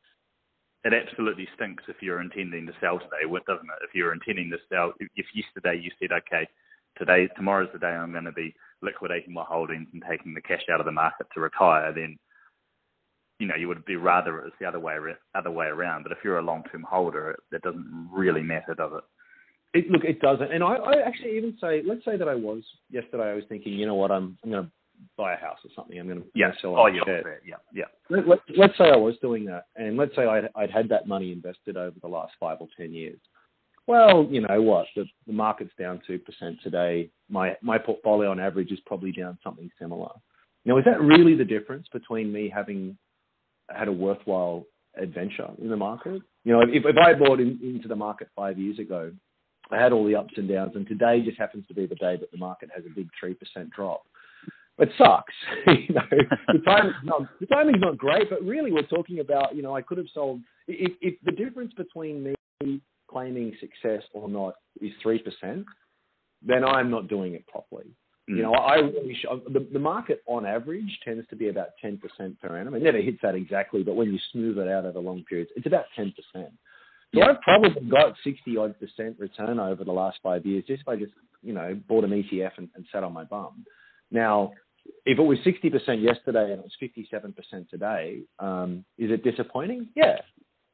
It 0.85 0.93
absolutely 0.93 1.47
stinks 1.55 1.83
if 1.89 1.97
you're 2.01 2.21
intending 2.21 2.65
to 2.67 2.73
sell 2.79 2.99
today, 2.99 3.27
doesn't 3.45 3.65
it? 3.65 3.83
If 3.83 3.93
you're 3.93 4.13
intending 4.13 4.49
to 4.51 4.57
sell, 4.71 4.93
if 4.99 5.25
yesterday 5.35 5.81
you 5.81 5.91
said, 5.99 6.13
okay, 6.13 6.47
today, 6.97 7.27
tomorrow's 7.35 7.69
the 7.73 7.79
day 7.79 7.87
I'm 7.87 8.13
going 8.13 8.23
to 8.23 8.31
be 8.31 8.55
liquidating 8.81 9.33
my 9.33 9.43
holdings 9.43 9.87
and 9.91 10.01
taking 10.09 10.33
the 10.33 10.41
cash 10.41 10.63
out 10.71 10.79
of 10.79 10.85
the 10.85 10.91
market 10.91 11.27
to 11.33 11.41
retire, 11.41 11.91
then 11.93 12.17
you 13.39 13.47
know 13.47 13.55
you 13.55 13.67
would 13.67 13.85
be 13.85 13.95
rather 13.95 14.39
it's 14.45 14.55
the 14.59 14.65
other 14.65 14.79
way 14.79 14.95
other 15.35 15.51
way 15.51 15.67
around. 15.67 16.03
But 16.03 16.11
if 16.11 16.19
you're 16.23 16.39
a 16.39 16.43
long 16.43 16.63
term 16.71 16.85
holder, 16.89 17.31
it, 17.31 17.55
it 17.55 17.61
doesn't 17.61 18.09
really 18.11 18.43
matter, 18.43 18.73
does 18.73 18.91
it? 18.95 19.03
It, 19.73 19.89
look, 19.91 20.03
it 20.03 20.19
doesn't. 20.19 20.51
And 20.51 20.63
I, 20.63 20.75
I 20.75 21.01
actually 21.05 21.37
even 21.37 21.55
say, 21.61 21.83
let's 21.85 22.03
say 22.03 22.17
that 22.17 22.27
I 22.27 22.35
was 22.35 22.63
yesterday. 22.89 23.31
I 23.31 23.35
was 23.35 23.43
thinking, 23.49 23.73
you 23.73 23.85
know 23.85 23.95
what, 23.95 24.11
I'm 24.11 24.37
I'm 24.43 24.49
going 24.49 24.63
to 24.65 24.71
buy 25.17 25.33
a 25.33 25.37
house 25.37 25.59
or 25.63 25.69
something. 25.75 25.99
I'm 25.99 26.07
going 26.07 26.21
to 26.21 26.27
yeah. 26.33 26.51
sell 26.61 26.75
oh, 26.77 26.87
yeah, 26.87 27.03
fair. 27.05 27.41
yeah, 27.45 27.55
yeah. 27.73 27.85
Let, 28.09 28.27
let, 28.27 28.39
let's 28.57 28.77
say 28.77 28.89
I 28.89 28.97
was 28.97 29.15
doing 29.21 29.45
that, 29.45 29.65
and 29.75 29.95
let's 29.97 30.15
say 30.15 30.25
I'd, 30.25 30.49
I'd 30.55 30.71
had 30.71 30.89
that 30.89 31.07
money 31.07 31.31
invested 31.31 31.77
over 31.77 31.95
the 32.01 32.07
last 32.07 32.33
five 32.39 32.57
or 32.59 32.67
ten 32.77 32.93
years. 32.93 33.19
Well, 33.87 34.27
you 34.29 34.41
know 34.41 34.61
what, 34.61 34.85
the, 34.95 35.05
the 35.25 35.33
market's 35.33 35.71
down 35.79 36.01
two 36.05 36.19
percent 36.19 36.57
today. 36.63 37.09
My 37.29 37.55
my 37.61 37.77
portfolio 37.77 38.31
on 38.31 38.39
average 38.39 38.71
is 38.71 38.79
probably 38.85 39.11
down 39.11 39.37
something 39.43 39.69
similar. 39.79 40.09
Now, 40.65 40.77
is 40.77 40.85
that 40.85 41.01
really 41.01 41.35
the 41.35 41.45
difference 41.45 41.87
between 41.93 42.31
me 42.31 42.51
having 42.53 42.97
had 43.69 43.87
a 43.87 43.91
worthwhile 43.91 44.65
adventure 44.99 45.49
in 45.61 45.69
the 45.69 45.77
market? 45.77 46.21
You 46.43 46.53
know, 46.53 46.61
if, 46.61 46.69
if 46.85 46.95
I 46.97 47.13
bought 47.13 47.39
in, 47.39 47.59
into 47.61 47.87
the 47.87 47.95
market 47.95 48.29
five 48.35 48.57
years 48.57 48.79
ago 48.79 49.11
I 49.71 49.81
had 49.81 49.93
all 49.93 50.05
the 50.05 50.15
ups 50.15 50.33
and 50.37 50.47
downs, 50.47 50.71
and 50.75 50.87
today 50.87 51.21
just 51.21 51.37
happens 51.37 51.65
to 51.67 51.73
be 51.73 51.85
the 51.85 51.95
day 51.95 52.17
that 52.17 52.31
the 52.31 52.37
market 52.37 52.69
has 52.75 52.83
a 52.85 52.89
big 52.89 53.09
three 53.19 53.33
percent 53.33 53.69
drop. 53.71 54.03
It 54.79 54.89
sucks, 54.97 55.33
you 55.67 55.93
know. 55.93 56.01
The 56.53 56.59
timing's 56.65 56.95
not 57.03 57.21
the 57.39 57.45
timing's 57.47 57.81
not 57.81 57.97
great, 57.97 58.29
but 58.29 58.41
really 58.41 58.71
we're 58.71 58.83
talking 58.83 59.19
about, 59.19 59.55
you 59.55 59.61
know, 59.61 59.75
I 59.75 59.81
could 59.81 59.97
have 59.97 60.07
sold. 60.13 60.41
If, 60.67 60.93
if 61.01 61.15
the 61.23 61.31
difference 61.31 61.73
between 61.73 62.33
me 62.61 62.81
claiming 63.09 63.55
success 63.59 64.03
or 64.13 64.29
not 64.29 64.55
is 64.81 64.91
three 65.01 65.19
percent, 65.19 65.65
then 66.41 66.63
I'm 66.63 66.89
not 66.89 67.07
doing 67.07 67.33
it 67.33 67.45
properly. 67.47 67.91
Mm. 68.29 68.37
You 68.37 68.43
know, 68.43 68.53
I 68.53 68.75
really 68.75 69.15
sh- 69.15 69.25
the, 69.51 69.67
the 69.71 69.79
market 69.79 70.21
on 70.27 70.45
average 70.45 70.99
tends 71.03 71.27
to 71.29 71.35
be 71.35 71.49
about 71.49 71.69
10% 71.83 71.99
per 72.39 72.57
annum. 72.57 72.75
It 72.75 72.83
never 72.83 72.99
hits 72.99 73.19
that 73.23 73.35
exactly, 73.35 73.83
but 73.83 73.95
when 73.95 74.13
you 74.13 74.19
smooth 74.31 74.59
it 74.59 74.67
out 74.67 74.85
over 74.85 74.99
long 74.99 75.23
periods, 75.27 75.51
it's 75.55 75.65
about 75.65 75.85
10%. 75.97 76.13
So 77.13 77.21
I've 77.21 77.41
probably 77.41 77.89
got 77.89 78.13
60 78.23 78.57
odd 78.57 78.75
percent 78.79 79.17
return 79.19 79.59
over 79.59 79.83
the 79.83 79.91
last 79.91 80.19
five 80.21 80.45
years 80.45 80.63
just 80.67 80.85
by 80.85 80.95
just, 80.95 81.13
you 81.41 81.53
know, 81.53 81.79
bought 81.87 82.03
an 82.03 82.11
ETF 82.11 82.51
and, 82.57 82.69
and 82.75 82.85
sat 82.91 83.03
on 83.03 83.13
my 83.13 83.23
bum. 83.23 83.65
Now, 84.11 84.51
if 85.05 85.17
it 85.17 85.21
was 85.21 85.37
60% 85.39 86.03
yesterday 86.03 86.51
and 86.51 86.59
it 86.59 86.63
was 86.63 86.75
57% 86.81 87.69
today, 87.69 88.21
um, 88.39 88.85
is 88.97 89.11
it 89.11 89.23
disappointing? 89.23 89.89
Yeah. 89.95 90.17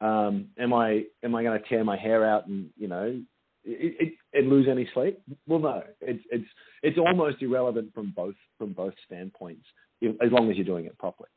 Um, 0.01 0.49
am 0.59 0.73
I 0.73 1.05
am 1.23 1.35
I 1.35 1.43
going 1.43 1.61
to 1.61 1.69
tear 1.69 1.83
my 1.83 1.97
hair 1.97 2.25
out 2.25 2.47
and 2.47 2.69
you 2.77 2.87
know 2.89 3.21
it, 3.63 3.95
it, 3.99 4.13
and 4.33 4.49
lose 4.49 4.67
any 4.69 4.89
sleep? 4.93 5.21
Well, 5.47 5.59
no. 5.59 5.83
It's 6.01 6.23
it's 6.29 6.45
it's 6.83 6.97
almost 6.97 7.41
irrelevant 7.41 7.93
from 7.93 8.11
both 8.15 8.35
from 8.57 8.73
both 8.73 8.93
standpoints, 9.05 9.65
as 10.03 10.31
long 10.31 10.51
as 10.51 10.57
you're 10.57 10.65
doing 10.65 10.85
it 10.85 10.97
properly 10.97 11.29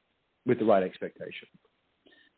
with 0.44 0.58
the 0.58 0.64
right 0.64 0.82
expectation. 0.82 1.48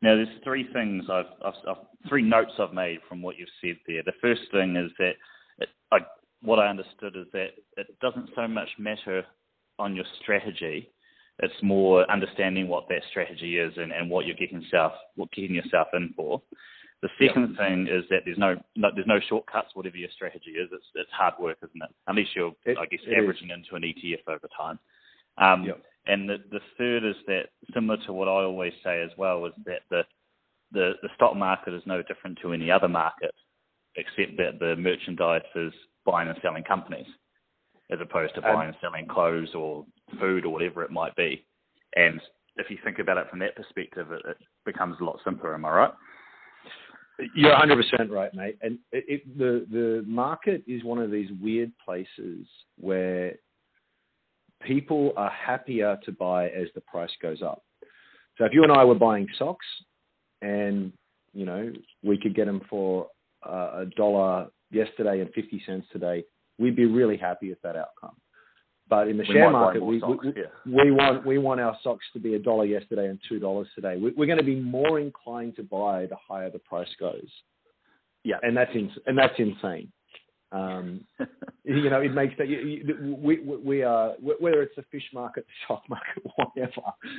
Now, 0.02 0.16
there's 0.16 0.28
three 0.42 0.66
things 0.72 1.04
I've, 1.10 1.26
I've, 1.44 1.54
I've, 1.68 2.08
three 2.08 2.22
notes 2.22 2.52
I've 2.58 2.72
made 2.72 3.00
from 3.08 3.20
what 3.20 3.38
you've 3.38 3.48
said 3.60 3.76
there. 3.86 4.02
The 4.02 4.12
first 4.20 4.42
thing 4.50 4.76
is 4.76 4.90
that 4.98 5.12
it, 5.58 5.68
I, 5.92 5.98
what 6.42 6.58
I 6.58 6.68
understood 6.68 7.16
is 7.16 7.26
that 7.32 7.48
it 7.76 7.98
doesn't 8.00 8.30
so 8.34 8.48
much 8.48 8.68
matter 8.78 9.24
on 9.78 9.94
your 9.94 10.06
strategy. 10.22 10.90
It's 11.42 11.62
more 11.62 12.10
understanding 12.10 12.68
what 12.68 12.88
that 12.88 13.02
strategy 13.10 13.58
is 13.58 13.72
and, 13.76 13.92
and 13.92 14.08
what 14.08 14.26
you're 14.26 14.36
getting 14.36 14.62
yourself, 14.62 14.92
what 15.16 15.30
getting 15.32 15.54
yourself 15.54 15.88
in 15.92 16.12
for. 16.16 16.40
The 17.02 17.08
second 17.18 17.56
yep. 17.56 17.58
thing 17.58 17.86
is 17.86 18.04
that 18.10 18.22
there's 18.26 18.36
no, 18.36 18.56
no, 18.76 18.88
there's 18.94 19.06
no 19.06 19.20
shortcuts. 19.26 19.68
Whatever 19.74 19.96
your 19.96 20.10
strategy 20.14 20.50
is, 20.50 20.68
it's 20.70 20.84
it's 20.94 21.10
hard 21.10 21.34
work, 21.40 21.56
isn't 21.62 21.82
it? 21.82 21.88
Unless 22.06 22.26
you're, 22.36 22.52
it, 22.66 22.76
I 22.76 22.84
guess, 22.84 23.00
averaging 23.06 23.50
is. 23.50 23.56
into 23.56 23.74
an 23.74 23.82
ETF 23.82 24.34
over 24.34 24.48
time. 24.54 24.78
Um, 25.38 25.64
yep. 25.64 25.82
And 26.06 26.28
the, 26.28 26.38
the 26.50 26.60
third 26.78 27.04
is 27.04 27.16
that, 27.26 27.46
similar 27.74 27.98
to 28.06 28.12
what 28.12 28.28
I 28.28 28.42
always 28.42 28.72
say 28.82 29.02
as 29.02 29.10
well, 29.16 29.46
is 29.46 29.52
that 29.66 29.82
the, 29.90 30.02
the, 30.72 30.92
the 31.02 31.08
stock 31.14 31.36
market 31.36 31.74
is 31.74 31.82
no 31.86 32.02
different 32.02 32.38
to 32.42 32.52
any 32.52 32.70
other 32.70 32.88
market, 32.88 33.34
except 33.96 34.36
that 34.38 34.58
the 34.58 34.76
merchandise 34.76 35.42
is 35.54 35.72
buying 36.06 36.28
and 36.28 36.38
selling 36.42 36.64
companies, 36.64 37.06
as 37.90 37.98
opposed 38.00 38.34
to 38.34 38.48
um, 38.48 38.54
buying 38.54 38.68
and 38.68 38.76
selling 38.80 39.06
clothes 39.06 39.54
or 39.54 39.84
food 40.18 40.44
or 40.44 40.52
whatever 40.52 40.82
it 40.82 40.90
might 40.90 41.14
be. 41.16 41.44
And 41.96 42.20
if 42.56 42.70
you 42.70 42.78
think 42.82 42.98
about 42.98 43.18
it 43.18 43.28
from 43.28 43.40
that 43.40 43.56
perspective, 43.56 44.10
it, 44.10 44.22
it 44.26 44.36
becomes 44.64 44.96
a 45.00 45.04
lot 45.04 45.20
simpler. 45.24 45.54
Am 45.54 45.64
I 45.64 45.70
right? 45.70 45.92
You're 47.34 47.54
100% 47.54 48.10
right, 48.10 48.32
mate. 48.34 48.56
And 48.62 48.78
it, 48.92 49.04
it, 49.06 49.38
the 49.38 49.66
the 49.70 50.04
market 50.06 50.62
is 50.66 50.84
one 50.84 50.98
of 50.98 51.10
these 51.10 51.28
weird 51.40 51.72
places 51.84 52.46
where 52.78 53.34
people 54.60 55.12
are 55.16 55.30
happier 55.30 55.98
to 56.04 56.12
buy 56.12 56.48
as 56.48 56.68
the 56.74 56.80
price 56.82 57.10
goes 57.22 57.42
up. 57.42 57.62
So 58.38 58.44
if 58.44 58.52
you 58.52 58.62
and 58.62 58.72
I 58.72 58.84
were 58.84 58.94
buying 58.94 59.26
socks, 59.38 59.66
and 60.42 60.92
you 61.34 61.44
know 61.44 61.72
we 62.02 62.18
could 62.18 62.34
get 62.34 62.46
them 62.46 62.62
for 62.70 63.08
uh, 63.46 63.82
a 63.82 63.86
dollar 63.96 64.48
yesterday 64.70 65.20
and 65.20 65.30
50 65.34 65.62
cents 65.66 65.86
today, 65.92 66.24
we'd 66.58 66.76
be 66.76 66.86
really 66.86 67.16
happy 67.16 67.50
with 67.50 67.60
that 67.62 67.76
outcome. 67.76 68.16
But 68.88 69.08
in 69.08 69.16
the 69.16 69.24
we 69.28 69.34
share 69.34 69.50
market, 69.50 69.84
we, 69.84 70.00
socks, 70.00 70.24
we, 70.24 70.42
yeah. 70.42 70.82
we, 70.84 70.90
want 70.90 71.24
we 71.24 71.38
want 71.38 71.60
our 71.60 71.76
socks 71.82 72.04
to 72.12 72.18
be 72.18 72.34
a 72.34 72.38
dollar 72.38 72.64
yesterday 72.64 73.06
and 73.06 73.20
two 73.28 73.38
dollars 73.38 73.68
today. 73.74 73.96
We, 73.96 74.10
are 74.10 74.26
going 74.26 74.38
to 74.38 74.44
be 74.44 74.56
more 74.56 74.98
inclined 74.98 75.56
to 75.56 75.62
buy 75.62 76.06
the 76.06 76.16
higher 76.16 76.50
the 76.50 76.58
price 76.58 76.88
goes. 76.98 77.28
Yeah, 78.24 78.36
and 78.42 78.56
that's 78.56 78.74
in, 78.74 78.90
and 79.06 79.16
that's 79.16 79.38
insane. 79.38 79.92
Um, 80.52 81.04
you 81.64 81.90
know, 81.90 82.00
it 82.00 82.12
makes 82.12 82.34
that 82.38 82.48
we 82.48 83.38
we 83.38 83.82
are 83.82 84.14
whether 84.20 84.62
it's 84.62 84.74
the 84.76 84.84
fish 84.90 85.08
market, 85.14 85.46
the 85.46 85.52
stock 85.64 85.82
market, 85.88 86.22
whatever. 86.36 86.72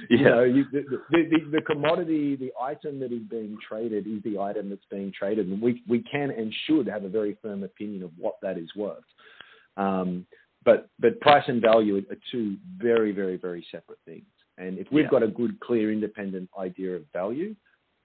Yeah. 0.10 0.18
You 0.18 0.24
know, 0.24 0.44
you, 0.44 0.66
the, 0.72 0.84
the, 1.10 1.30
the, 1.30 1.58
the 1.58 1.62
commodity, 1.62 2.36
the 2.36 2.52
item 2.62 3.00
that 3.00 3.12
is 3.12 3.22
being 3.30 3.58
traded 3.68 4.08
is 4.08 4.22
the 4.24 4.40
item 4.40 4.70
that's 4.70 4.86
being 4.90 5.12
traded, 5.18 5.48
and 5.48 5.62
we 5.62 5.82
we 5.88 6.04
can 6.04 6.32
and 6.32 6.54
should 6.68 6.88
have 6.88 7.04
a 7.04 7.10
very 7.10 7.38
firm 7.42 7.64
opinion 7.64 8.04
of 8.04 8.12
what 8.18 8.36
that 8.42 8.58
is 8.58 8.70
worth. 8.76 9.04
Um, 9.78 10.26
but 10.66 10.90
but 11.00 11.20
price 11.22 11.46
and 11.48 11.62
value 11.62 11.98
are 11.98 12.18
two 12.32 12.58
very 12.78 13.12
very 13.12 13.38
very 13.38 13.66
separate 13.72 14.00
things. 14.06 14.26
And 14.58 14.78
if 14.78 14.88
we've 14.92 15.06
yeah. 15.06 15.10
got 15.10 15.24
a 15.24 15.28
good, 15.28 15.60
clear, 15.60 15.92
independent 15.92 16.50
idea 16.60 16.96
of 16.96 17.04
value, 17.14 17.56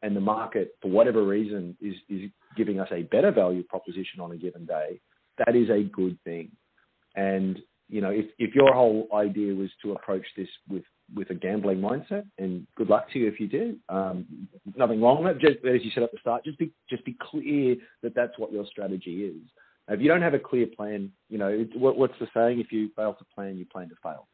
and 0.03 0.15
the 0.15 0.21
market 0.21 0.77
for 0.81 0.89
whatever 0.89 1.25
reason 1.25 1.77
is 1.81 1.95
is 2.09 2.31
giving 2.57 2.81
us 2.81 2.89
a 2.93 3.03
better 3.03 3.33
value 3.33 3.63
proposition 3.63 4.21
on 4.21 4.33
a 4.33 4.37
given 4.37 4.65
day, 4.65 5.01
that 5.45 5.57
is 5.57 5.71
a 5.71 5.83
good 5.83 6.19
thing. 6.25 6.51
And 7.15 7.59
you 7.89 8.01
know, 8.01 8.11
if 8.11 8.27
if 8.39 8.55
your 8.55 8.73
whole 8.75 9.09
idea 9.15 9.55
was 9.55 9.71
to 9.83 9.93
approach 9.93 10.27
this 10.37 10.49
with 10.69 10.85
with 11.15 11.31
a 11.31 11.35
gambling 11.35 11.81
mindset, 11.81 12.25
and 12.39 12.67
good 12.77 12.89
luck 12.89 13.11
to 13.13 13.19
you 13.19 13.29
if 13.29 13.39
you 13.39 13.47
do. 13.47 13.77
Um, 13.89 14.49
nothing 14.75 15.01
wrong 15.01 15.23
with 15.23 15.37
it. 15.37 15.41
Just 15.41 15.65
as 15.65 15.85
you 15.85 15.91
said 15.95 16.03
at 16.03 16.13
the 16.13 16.19
start, 16.19 16.45
just 16.45 16.59
be 16.59 16.73
just 16.91 17.05
be 17.05 17.17
clear 17.21 17.77
that 18.03 18.15
that's 18.15 18.39
what 18.39 18.53
your 18.53 18.67
strategy 18.67 19.25
is. 19.25 19.49
If 19.89 20.01
you 20.01 20.09
don't 20.09 20.23
have 20.23 20.35
a 20.35 20.39
clear 20.39 20.67
plan, 20.67 21.13
you 21.29 21.39
know, 21.39 21.65
what, 21.75 21.97
what's 21.97 22.19
the 22.19 22.27
saying? 22.35 22.59
If 22.59 22.73
you 22.73 22.91
fail 22.97 23.15
to 23.15 23.25
plan, 23.33 23.57
you 23.57 23.67
plan 23.67 23.89
to 23.89 23.95
fail. 24.03 24.27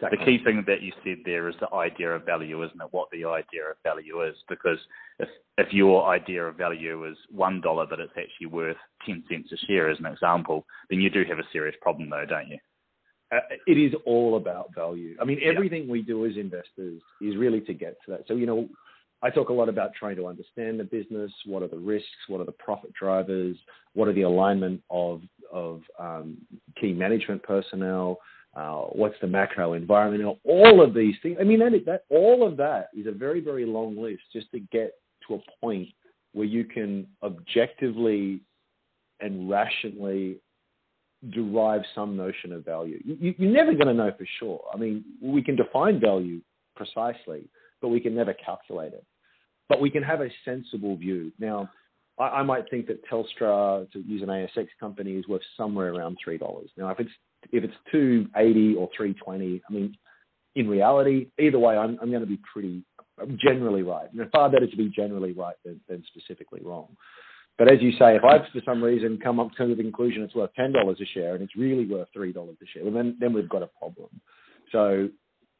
The 0.00 0.16
key 0.24 0.38
thing 0.42 0.64
that 0.66 0.80
you 0.80 0.92
said 1.04 1.18
there 1.24 1.48
is 1.48 1.54
the 1.60 1.72
idea 1.74 2.14
of 2.14 2.24
value, 2.24 2.64
isn't 2.64 2.80
it? 2.80 2.88
What 2.90 3.08
the 3.10 3.24
idea 3.26 3.70
of 3.70 3.76
value 3.82 4.22
is, 4.22 4.34
because 4.48 4.78
if 5.18 5.28
if 5.58 5.72
your 5.72 6.08
idea 6.08 6.44
of 6.44 6.56
value 6.56 7.04
is 7.04 7.16
one 7.30 7.60
dollar, 7.60 7.86
but 7.88 8.00
it's 8.00 8.12
actually 8.16 8.46
worth 8.46 8.76
ten 9.04 9.22
cents 9.28 9.52
a 9.52 9.56
share, 9.66 9.90
as 9.90 9.98
an 9.98 10.06
example, 10.06 10.64
then 10.88 11.00
you 11.00 11.10
do 11.10 11.24
have 11.28 11.38
a 11.38 11.48
serious 11.52 11.76
problem, 11.82 12.08
though, 12.08 12.24
don't 12.26 12.48
you? 12.48 12.58
Uh, 13.32 13.38
it 13.66 13.78
is 13.78 13.92
all 14.06 14.36
about 14.36 14.74
value. 14.74 15.16
I 15.20 15.24
mean, 15.24 15.38
everything 15.44 15.84
yeah. 15.84 15.92
we 15.92 16.02
do 16.02 16.26
as 16.26 16.36
investors 16.36 17.00
is 17.20 17.36
really 17.36 17.60
to 17.62 17.74
get 17.74 17.96
to 18.04 18.12
that. 18.12 18.24
So, 18.26 18.34
you 18.34 18.46
know, 18.46 18.68
I 19.22 19.30
talk 19.30 19.50
a 19.50 19.52
lot 19.52 19.68
about 19.68 19.92
trying 19.94 20.16
to 20.16 20.26
understand 20.26 20.80
the 20.80 20.84
business. 20.84 21.30
What 21.44 21.62
are 21.62 21.68
the 21.68 21.78
risks? 21.78 22.08
What 22.26 22.40
are 22.40 22.46
the 22.46 22.52
profit 22.52 22.92
drivers? 22.94 23.56
What 23.92 24.08
are 24.08 24.14
the 24.14 24.22
alignment 24.22 24.82
of 24.90 25.22
of 25.52 25.82
um, 25.98 26.38
key 26.80 26.92
management 26.92 27.42
personnel? 27.42 28.18
Uh, 28.54 28.82
what's 28.92 29.14
the 29.20 29.26
macro 29.26 29.74
environment? 29.74 30.38
All 30.44 30.82
of 30.82 30.92
these 30.92 31.14
things. 31.22 31.36
I 31.40 31.44
mean, 31.44 31.60
that, 31.60 31.72
that 31.86 32.04
all 32.10 32.46
of 32.46 32.56
that 32.56 32.88
is 32.96 33.06
a 33.06 33.12
very 33.12 33.40
very 33.40 33.64
long 33.64 33.96
list 33.96 34.22
just 34.32 34.50
to 34.52 34.60
get 34.60 34.94
to 35.28 35.34
a 35.34 35.38
point 35.60 35.88
where 36.32 36.46
you 36.46 36.64
can 36.64 37.06
objectively 37.22 38.40
and 39.20 39.48
rationally 39.50 40.36
derive 41.30 41.82
some 41.94 42.16
notion 42.16 42.52
of 42.52 42.64
value. 42.64 42.98
You, 43.04 43.34
you're 43.36 43.52
never 43.52 43.74
going 43.74 43.88
to 43.88 43.94
know 43.94 44.10
for 44.16 44.26
sure. 44.38 44.62
I 44.72 44.78
mean, 44.78 45.04
we 45.20 45.42
can 45.42 45.54
define 45.54 46.00
value 46.00 46.40
precisely, 46.74 47.48
but 47.82 47.88
we 47.88 48.00
can 48.00 48.14
never 48.14 48.32
calculate 48.32 48.94
it 48.94 49.04
but 49.70 49.80
we 49.80 49.88
can 49.88 50.02
have 50.02 50.20
a 50.20 50.28
sensible 50.44 50.96
view. 50.96 51.32
Now, 51.38 51.70
I, 52.18 52.24
I 52.24 52.42
might 52.42 52.68
think 52.68 52.88
that 52.88 53.02
Telstra, 53.08 53.90
to 53.92 54.00
use 54.00 54.20
an 54.20 54.28
ASX 54.28 54.66
company, 54.78 55.12
is 55.12 55.26
worth 55.28 55.42
somewhere 55.56 55.94
around 55.94 56.18
three 56.22 56.36
dollars. 56.36 56.68
Now, 56.76 56.90
if 56.90 57.00
it's 57.00 57.10
if 57.52 57.64
it's 57.64 57.74
two 57.90 58.26
eighty 58.36 58.74
or 58.74 58.88
three 58.96 59.14
twenty, 59.14 59.62
I 59.68 59.72
mean, 59.72 59.96
in 60.54 60.68
reality, 60.68 61.28
either 61.38 61.58
way, 61.58 61.76
I'm 61.76 61.98
I'm 62.00 62.10
going 62.10 62.22
to 62.22 62.26
be 62.26 62.40
pretty 62.52 62.84
generally 63.36 63.82
right. 63.82 64.08
You 64.12 64.20
know, 64.22 64.28
far 64.32 64.50
better 64.50 64.66
to 64.66 64.76
be 64.76 64.88
generally 64.88 65.32
right 65.32 65.56
than, 65.64 65.80
than 65.88 66.02
specifically 66.08 66.60
wrong. 66.64 66.88
But 67.58 67.70
as 67.70 67.82
you 67.82 67.92
say, 67.92 68.16
if 68.16 68.24
I've 68.24 68.46
for 68.52 68.62
some 68.64 68.82
reason 68.82 69.18
come 69.22 69.38
up 69.38 69.52
to 69.58 69.74
the 69.74 69.82
conclusion 69.82 70.22
it's 70.22 70.34
worth 70.34 70.54
ten 70.54 70.72
dollars 70.72 70.98
a 71.00 71.06
share 71.06 71.34
and 71.34 71.42
it's 71.42 71.56
really 71.56 71.86
worth 71.86 72.08
three 72.12 72.32
dollars 72.32 72.56
a 72.62 72.66
share, 72.66 72.84
well 72.84 72.94
then 72.94 73.16
then 73.20 73.32
we've 73.32 73.48
got 73.48 73.62
a 73.62 73.68
problem. 73.78 74.08
So 74.72 75.08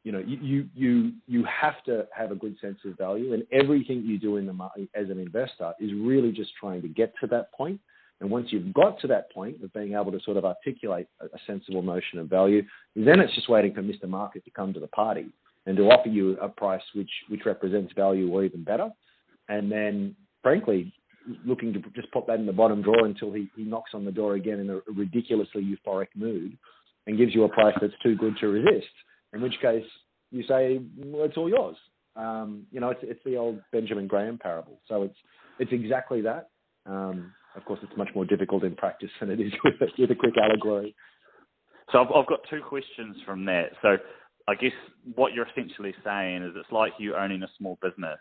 you 0.03 0.11
know, 0.11 0.19
you 0.25 0.67
you 0.73 1.13
you 1.27 1.45
have 1.45 1.83
to 1.85 2.07
have 2.15 2.31
a 2.31 2.35
good 2.35 2.57
sense 2.59 2.79
of 2.85 2.97
value, 2.97 3.33
and 3.33 3.43
everything 3.51 4.03
you 4.03 4.17
do 4.17 4.37
in 4.37 4.47
the 4.47 4.53
market 4.53 4.89
as 4.95 5.09
an 5.09 5.19
investor 5.19 5.73
is 5.79 5.91
really 5.93 6.31
just 6.31 6.51
trying 6.59 6.81
to 6.81 6.87
get 6.87 7.13
to 7.21 7.27
that 7.27 7.51
point. 7.53 7.79
And 8.21 8.29
once 8.29 8.47
you've 8.51 8.73
got 8.73 8.99
to 9.01 9.07
that 9.07 9.31
point 9.31 9.63
of 9.63 9.73
being 9.73 9.93
able 9.93 10.11
to 10.11 10.19
sort 10.23 10.37
of 10.37 10.45
articulate 10.45 11.07
a, 11.19 11.37
sensible 11.47 11.81
notion 11.81 12.19
of 12.19 12.29
value, 12.29 12.61
then 12.95 13.19
it's 13.19 13.33
just 13.33 13.49
waiting 13.49 13.73
for 13.73 13.81
Mr. 13.81 14.07
Market 14.07 14.45
to 14.45 14.51
come 14.51 14.73
to 14.73 14.79
the 14.79 14.87
party 14.87 15.25
and 15.65 15.75
to 15.75 15.83
offer 15.89 16.07
you 16.07 16.37
a 16.39 16.47
price 16.47 16.83
which 16.93 17.09
which 17.29 17.41
represents 17.45 17.91
value 17.93 18.31
or 18.31 18.43
even 18.43 18.63
better. 18.63 18.89
And 19.49 19.71
then, 19.71 20.15
frankly, 20.43 20.93
looking 21.45 21.73
to 21.73 21.79
just 21.95 22.11
put 22.11 22.27
that 22.27 22.39
in 22.39 22.45
the 22.45 22.53
bottom 22.53 22.81
drawer 22.81 23.05
until 23.05 23.33
he, 23.33 23.49
he 23.55 23.63
knocks 23.63 23.91
on 23.93 24.05
the 24.05 24.11
door 24.11 24.35
again 24.35 24.59
in 24.59 24.69
a 24.69 24.79
ridiculously 24.91 25.63
euphoric 25.63 26.07
mood 26.15 26.57
and 27.07 27.17
gives 27.17 27.33
you 27.33 27.43
a 27.43 27.49
price 27.49 27.75
that's 27.81 27.93
too 28.03 28.15
good 28.15 28.37
to 28.39 28.47
resist 28.47 28.93
in 29.33 29.41
which 29.41 29.59
case 29.61 29.85
you 30.31 30.43
say, 30.47 30.79
well, 30.97 31.25
it's 31.25 31.37
all 31.37 31.49
yours. 31.49 31.75
Um, 32.15 32.65
you 32.71 32.79
know, 32.79 32.89
it's, 32.89 33.01
it's 33.03 33.23
the 33.25 33.37
old 33.37 33.59
Benjamin 33.71 34.07
Graham 34.07 34.37
parable. 34.37 34.79
So 34.87 35.03
it's, 35.03 35.17
it's 35.59 35.71
exactly 35.71 36.21
that. 36.21 36.49
Um, 36.85 37.33
of 37.55 37.65
course, 37.65 37.79
it's 37.83 37.97
much 37.97 38.09
more 38.15 38.25
difficult 38.25 38.63
in 38.63 38.75
practice 38.75 39.09
than 39.19 39.29
it 39.29 39.39
is 39.39 39.51
with 39.63 39.75
a, 39.81 39.87
with 39.97 40.11
a 40.11 40.15
quick 40.15 40.35
allegory. 40.41 40.95
So 41.91 41.99
I've, 42.01 42.11
I've 42.15 42.27
got 42.27 42.39
two 42.49 42.61
questions 42.61 43.17
from 43.25 43.45
that. 43.45 43.71
So 43.81 43.97
I 44.47 44.55
guess 44.55 44.71
what 45.15 45.33
you're 45.33 45.47
essentially 45.47 45.93
saying 46.03 46.43
is 46.43 46.51
it's 46.55 46.71
like 46.71 46.93
you 46.97 47.15
owning 47.15 47.43
a 47.43 47.49
small 47.57 47.77
business 47.81 48.19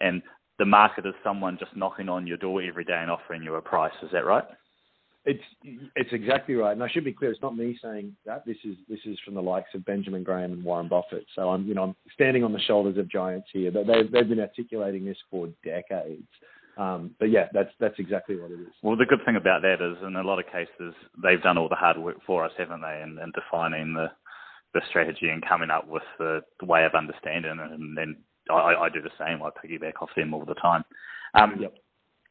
and 0.00 0.22
the 0.58 0.64
market 0.64 1.06
is 1.06 1.14
someone 1.22 1.56
just 1.58 1.76
knocking 1.76 2.08
on 2.08 2.26
your 2.26 2.36
door 2.36 2.62
every 2.62 2.84
day 2.84 2.98
and 3.00 3.10
offering 3.10 3.42
you 3.42 3.54
a 3.54 3.62
price. 3.62 3.92
Is 4.02 4.10
that 4.12 4.24
right? 4.24 4.44
It's 5.24 5.42
it's 5.94 6.12
exactly 6.12 6.54
right, 6.54 6.72
and 6.72 6.82
I 6.82 6.88
should 6.88 7.04
be 7.04 7.12
clear. 7.12 7.30
It's 7.30 7.42
not 7.42 7.56
me 7.56 7.78
saying 7.82 8.16
that. 8.24 8.46
This 8.46 8.56
is 8.64 8.76
this 8.88 9.00
is 9.04 9.18
from 9.24 9.34
the 9.34 9.42
likes 9.42 9.68
of 9.74 9.84
Benjamin 9.84 10.22
Graham 10.22 10.52
and 10.52 10.64
Warren 10.64 10.88
Buffett. 10.88 11.26
So 11.34 11.50
I'm 11.50 11.66
you 11.66 11.74
know 11.74 11.82
I'm 11.82 11.96
standing 12.14 12.44
on 12.44 12.52
the 12.52 12.60
shoulders 12.60 12.96
of 12.96 13.10
giants 13.10 13.48
here. 13.52 13.70
They've 13.70 14.10
they've 14.10 14.28
been 14.28 14.40
articulating 14.40 15.04
this 15.04 15.18
for 15.30 15.48
decades. 15.62 16.28
Um, 16.78 17.10
but 17.18 17.30
yeah, 17.30 17.48
that's 17.52 17.72
that's 17.80 17.98
exactly 17.98 18.36
what 18.36 18.52
it 18.52 18.60
is. 18.60 18.72
Well, 18.82 18.96
the 18.96 19.04
good 19.04 19.24
thing 19.26 19.34
about 19.34 19.62
that 19.62 19.82
is, 19.82 19.98
in 20.06 20.14
a 20.14 20.22
lot 20.22 20.38
of 20.38 20.46
cases, 20.46 20.94
they've 21.20 21.42
done 21.42 21.58
all 21.58 21.68
the 21.68 21.74
hard 21.74 21.98
work 21.98 22.18
for 22.24 22.44
us, 22.44 22.52
haven't 22.56 22.82
they? 22.82 23.00
And, 23.02 23.18
and 23.18 23.32
defining 23.32 23.94
the 23.94 24.06
the 24.74 24.80
strategy 24.88 25.28
and 25.28 25.44
coming 25.46 25.70
up 25.70 25.88
with 25.88 26.02
the, 26.18 26.40
the 26.60 26.66
way 26.66 26.84
of 26.84 26.94
understanding 26.94 27.58
it. 27.58 27.72
And 27.72 27.96
then 27.96 28.16
I, 28.50 28.74
I 28.74 28.88
do 28.88 29.00
the 29.00 29.10
same. 29.18 29.42
I 29.42 29.50
piggyback 29.50 30.00
off 30.00 30.10
them 30.16 30.34
all 30.34 30.44
the 30.44 30.54
time. 30.54 30.84
Um, 31.34 31.56
yep. 31.60 31.74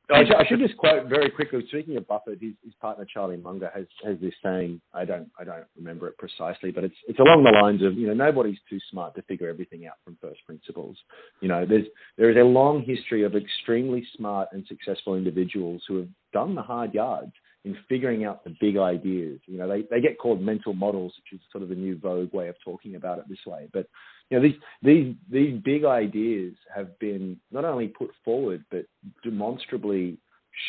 I 0.10 0.26
should, 0.26 0.36
I 0.36 0.46
should, 0.48 0.60
just 0.60 0.78
quote 0.78 1.08
very 1.08 1.30
quickly. 1.30 1.64
Speaking 1.68 1.98
of 1.98 2.08
Buffett, 2.08 2.40
his, 2.42 2.54
his, 2.64 2.74
partner 2.76 3.06
Charlie 3.12 3.38
Munger 3.38 3.72
has, 3.76 3.86
has 4.06 4.18
this 4.22 4.34
saying. 4.44 4.82
I 4.94 5.06
don't 5.06 5.30
I 5.40 5.44
don't 5.44 5.66
remember 5.76 6.08
it 6.08 6.18
precisely, 6.18 6.72
but 6.72 6.84
it's 6.84 6.96
it's 7.08 7.20
along 7.20 7.44
the 7.44 7.58
lines 7.60 7.84
of 7.84 7.98
you 7.98 8.08
know 8.08 8.14
nobody's 8.14 8.58
too 8.70 8.80
smart 8.90 9.16
to 9.16 9.22
figure 9.24 9.50
everything 9.50 9.86
out 9.88 9.96
from 10.04 10.18
first 10.22 10.40
principles. 10.46 10.98
You 11.42 11.48
know 11.48 11.66
there's 11.66 11.86
there 12.18 12.30
is 12.30 12.38
a 12.38 12.46
long 12.46 12.84
history 12.84 13.24
of 13.24 13.36
extremely 13.36 14.06
smart 14.16 14.50
and 14.52 14.66
successful 14.68 15.16
individuals 15.16 15.84
who 15.88 15.98
have 15.98 16.10
done 16.34 16.56
the 16.56 16.62
hard 16.62 16.94
yards 16.94 17.34
in 17.66 17.78
figuring 17.90 18.24
out 18.24 18.44
the 18.44 18.56
big 18.62 18.78
ideas. 18.78 19.40
You 19.46 19.58
know 19.58 19.68
they 19.68 19.84
they 19.90 20.02
get 20.02 20.18
called 20.18 20.42
mental 20.42 20.74
models, 20.74 21.14
which 21.18 21.40
is 21.40 21.46
sort 21.52 21.64
of 21.64 21.70
the 21.70 21.76
new 21.76 21.98
vogue 21.98 22.34
way 22.34 22.48
of 22.48 22.56
talking 22.64 22.96
about 22.96 23.20
it 23.20 23.26
this 23.28 23.46
way. 23.46 23.68
But 23.74 23.88
you 24.30 24.38
know, 24.38 24.44
these 24.44 24.60
these 24.84 25.16
these 25.30 25.62
big 25.64 25.86
ideas 25.86 26.54
have 26.76 26.98
been 27.00 27.40
not 27.52 27.66
only 27.66 27.88
put 27.88 28.10
forward 28.26 28.64
but 28.70 28.86
demonstrably 29.24 30.18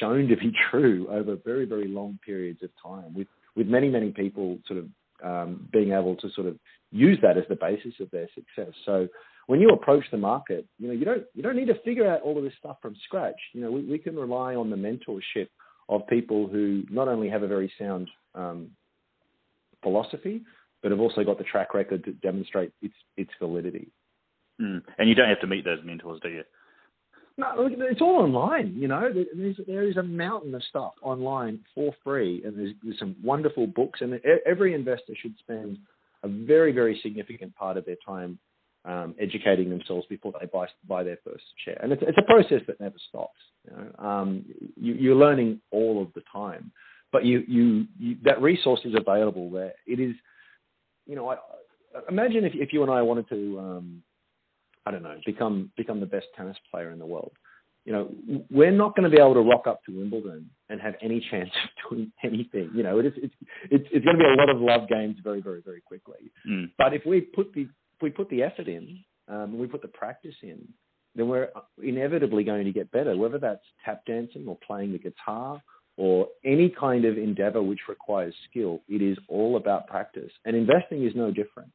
shown 0.01 0.29
to 0.29 0.37
be 0.37 0.53
true 0.71 1.07
over 1.11 1.37
very 1.45 1.65
very 1.65 1.89
long 1.89 2.19
periods 2.25 2.63
of 2.63 2.71
time, 2.83 3.15
with 3.15 3.27
with 3.57 3.67
many 3.67 3.89
many 3.89 4.11
people 4.11 4.59
sort 4.67 4.81
of 4.81 4.87
um, 5.25 5.69
being 5.73 5.93
able 5.93 6.15
to 6.17 6.31
sort 6.35 6.47
of 6.47 6.57
use 6.93 7.19
that 7.23 7.37
as 7.37 7.45
the 7.49 7.57
basis 7.57 7.95
of 8.01 8.11
their 8.11 8.29
success. 8.35 8.73
So 8.87 9.09
when 9.47 9.61
you 9.61 9.71
approach 9.71 10.05
the 10.11 10.19
market, 10.19 10.67
you 10.79 10.89
know, 10.89 10.95
you 10.95 11.05
don't 11.05 11.25
you 11.35 11.43
don't 11.43 11.57
need 11.57 11.67
to 11.67 11.81
figure 11.85 12.09
out 12.09 12.23
all 12.23 12.39
of 12.39 12.45
this 12.45 12.53
stuff 12.59 12.77
from 12.81 12.95
scratch. 13.05 13.41
You 13.53 13.63
know, 13.63 13.73
we, 13.73 13.83
we 13.83 13.99
can 13.99 14.15
rely 14.15 14.55
on 14.55 14.71
the 14.71 14.77
mentorship 14.77 15.49
of 15.89 16.07
people 16.07 16.47
who 16.47 16.85
not 16.91 17.09
only 17.09 17.29
have 17.29 17.43
a 17.43 17.49
very 17.49 17.73
sound 17.79 18.09
um, 18.35 18.71
philosophy, 19.83 20.43
but 20.83 20.91
have 20.91 21.01
also 21.01 21.25
got 21.25 21.39
the 21.39 21.45
track 21.45 21.75
record 21.75 22.05
to 22.05 22.13
demonstrate 22.13 22.73
its 22.83 22.95
its 23.17 23.31
validity. 23.41 23.89
Mm. 24.61 24.83
And 24.99 25.09
you 25.09 25.15
don't 25.15 25.29
have 25.29 25.41
to 25.41 25.47
meet 25.47 25.65
those 25.65 25.79
mentors, 25.85 26.21
do 26.23 26.29
you? 26.29 26.43
No, 27.37 27.69
it's 27.71 28.01
all 28.01 28.17
online. 28.17 28.75
You 28.77 28.89
know, 28.89 29.13
there's, 29.13 29.57
there 29.69 29.85
is 29.85 29.97
a 29.97 30.03
mountain 30.03 30.53
of 30.57 30.63
stuff 30.65 30.95
online 31.03 31.61
for 31.73 31.95
free, 32.03 32.43
and 32.45 32.59
there's, 32.59 32.75
there's 32.83 32.99
some 32.99 33.15
wonderful 33.23 33.69
books. 33.69 34.01
And 34.01 34.21
every 34.45 34.75
investor 34.75 35.13
should 35.23 35.39
spend 35.39 35.79
a 36.25 36.29
very, 36.29 36.73
very 36.73 36.99
significant 37.01 37.55
part 37.55 37.77
of 37.77 37.87
their 37.87 37.97
time 38.05 38.41
um, 38.85 39.15
educating 39.21 39.71
themselves 39.71 40.05
before 40.09 40.33
they 40.41 40.47
buy 40.47 40.67
buy 40.89 41.05
their 41.05 41.19
first 41.25 41.45
share. 41.65 41.79
And 41.81 41.93
it's, 41.93 42.03
it's 42.05 42.19
a 42.19 42.23
process 42.23 42.63
that 42.67 42.81
never 42.81 42.97
stops. 43.09 43.39
You 43.71 43.77
know? 43.77 44.05
um, 44.05 44.45
you, 44.77 44.95
you're 44.95 45.15
learning 45.15 45.61
all 45.71 46.03
of 46.03 46.13
the 46.15 46.23
time, 46.33 46.73
but 47.13 47.25
you, 47.25 47.45
you, 47.47 47.87
you 47.99 48.17
that 48.25 48.43
resource 48.43 48.81
is 48.85 48.95
available 48.97 49.49
there. 49.51 49.75
It 49.87 50.01
is, 50.01 50.15
you 51.09 51.17
know, 51.17 51.31
I, 51.31 51.37
imagine 52.09 52.45
if, 52.45 52.53
if 52.55 52.73
you 52.73 52.83
and 52.83 52.93
I 52.93 53.03
wanted 53.03 53.29
to, 53.31 53.59
um, 53.59 54.03
I 54.87 54.93
don't 54.93 55.03
know, 55.03 55.17
become 55.27 55.73
become 55.77 55.99
the 55.99 56.07
best 56.07 56.27
tennis 56.37 56.57
player 56.71 56.93
in 56.93 56.99
the 56.99 57.07
world. 57.07 57.33
You 57.85 57.93
know, 57.93 58.45
we're 58.51 58.71
not 58.71 58.95
going 58.95 59.11
to 59.11 59.17
be 59.17 59.21
able 59.21 59.35
to 59.35 59.41
rock 59.41 59.67
up 59.67 59.83
to 59.85 59.99
Wimbledon 59.99 60.51
and 60.69 60.79
have 60.81 60.95
any 61.01 61.27
chance 61.31 61.49
of 61.65 61.91
doing 61.91 62.13
anything. 62.23 62.71
You 62.75 62.83
know, 62.83 62.99
it 62.99 63.07
is, 63.07 63.13
it's, 63.17 63.35
it's, 63.71 63.89
it's 63.91 64.05
going 64.05 64.19
to 64.19 64.23
be 64.23 64.29
a 64.29 64.37
lot 64.37 64.51
of 64.51 64.61
love 64.61 64.89
games 64.89 65.17
very, 65.25 65.41
very, 65.41 65.63
very 65.63 65.81
quickly. 65.81 66.31
Mm. 66.47 66.71
But 66.77 66.93
if 66.93 67.07
we 67.07 67.23
put 67.23 67.53
the 67.55 67.63
if 67.63 68.03
we 68.03 68.11
put 68.11 68.29
the 68.29 68.43
effort 68.43 68.69
in, 68.69 69.03
um, 69.27 69.59
we 69.59 69.67
put 69.67 69.83
the 69.83 69.89
practice 69.89 70.35
in, 70.43 70.69
then 71.15 71.29
we're 71.29 71.49
inevitably 71.83 72.45
going 72.45 72.65
to 72.65 72.73
get 72.73 72.91
better, 72.93 73.17
whether 73.17 73.39
that's 73.39 73.65
tap 73.85 74.05
dancing 74.07 74.47
or 74.47 74.59
playing 74.65 74.93
the 74.93 74.99
guitar 74.99 75.61
or 75.99 76.29
any 76.45 76.71
kind 76.71 77.05
of 77.05 77.19
endeavor 77.19 77.63
which 77.63 77.81
requires 77.89 78.35
skill. 78.49 78.81
It 78.89 79.03
is 79.03 79.19
all 79.29 79.57
about 79.57 79.89
practice. 79.89 80.31
And 80.45 80.57
investing 80.57 81.05
is 81.05 81.13
no 81.15 81.31
different. 81.31 81.71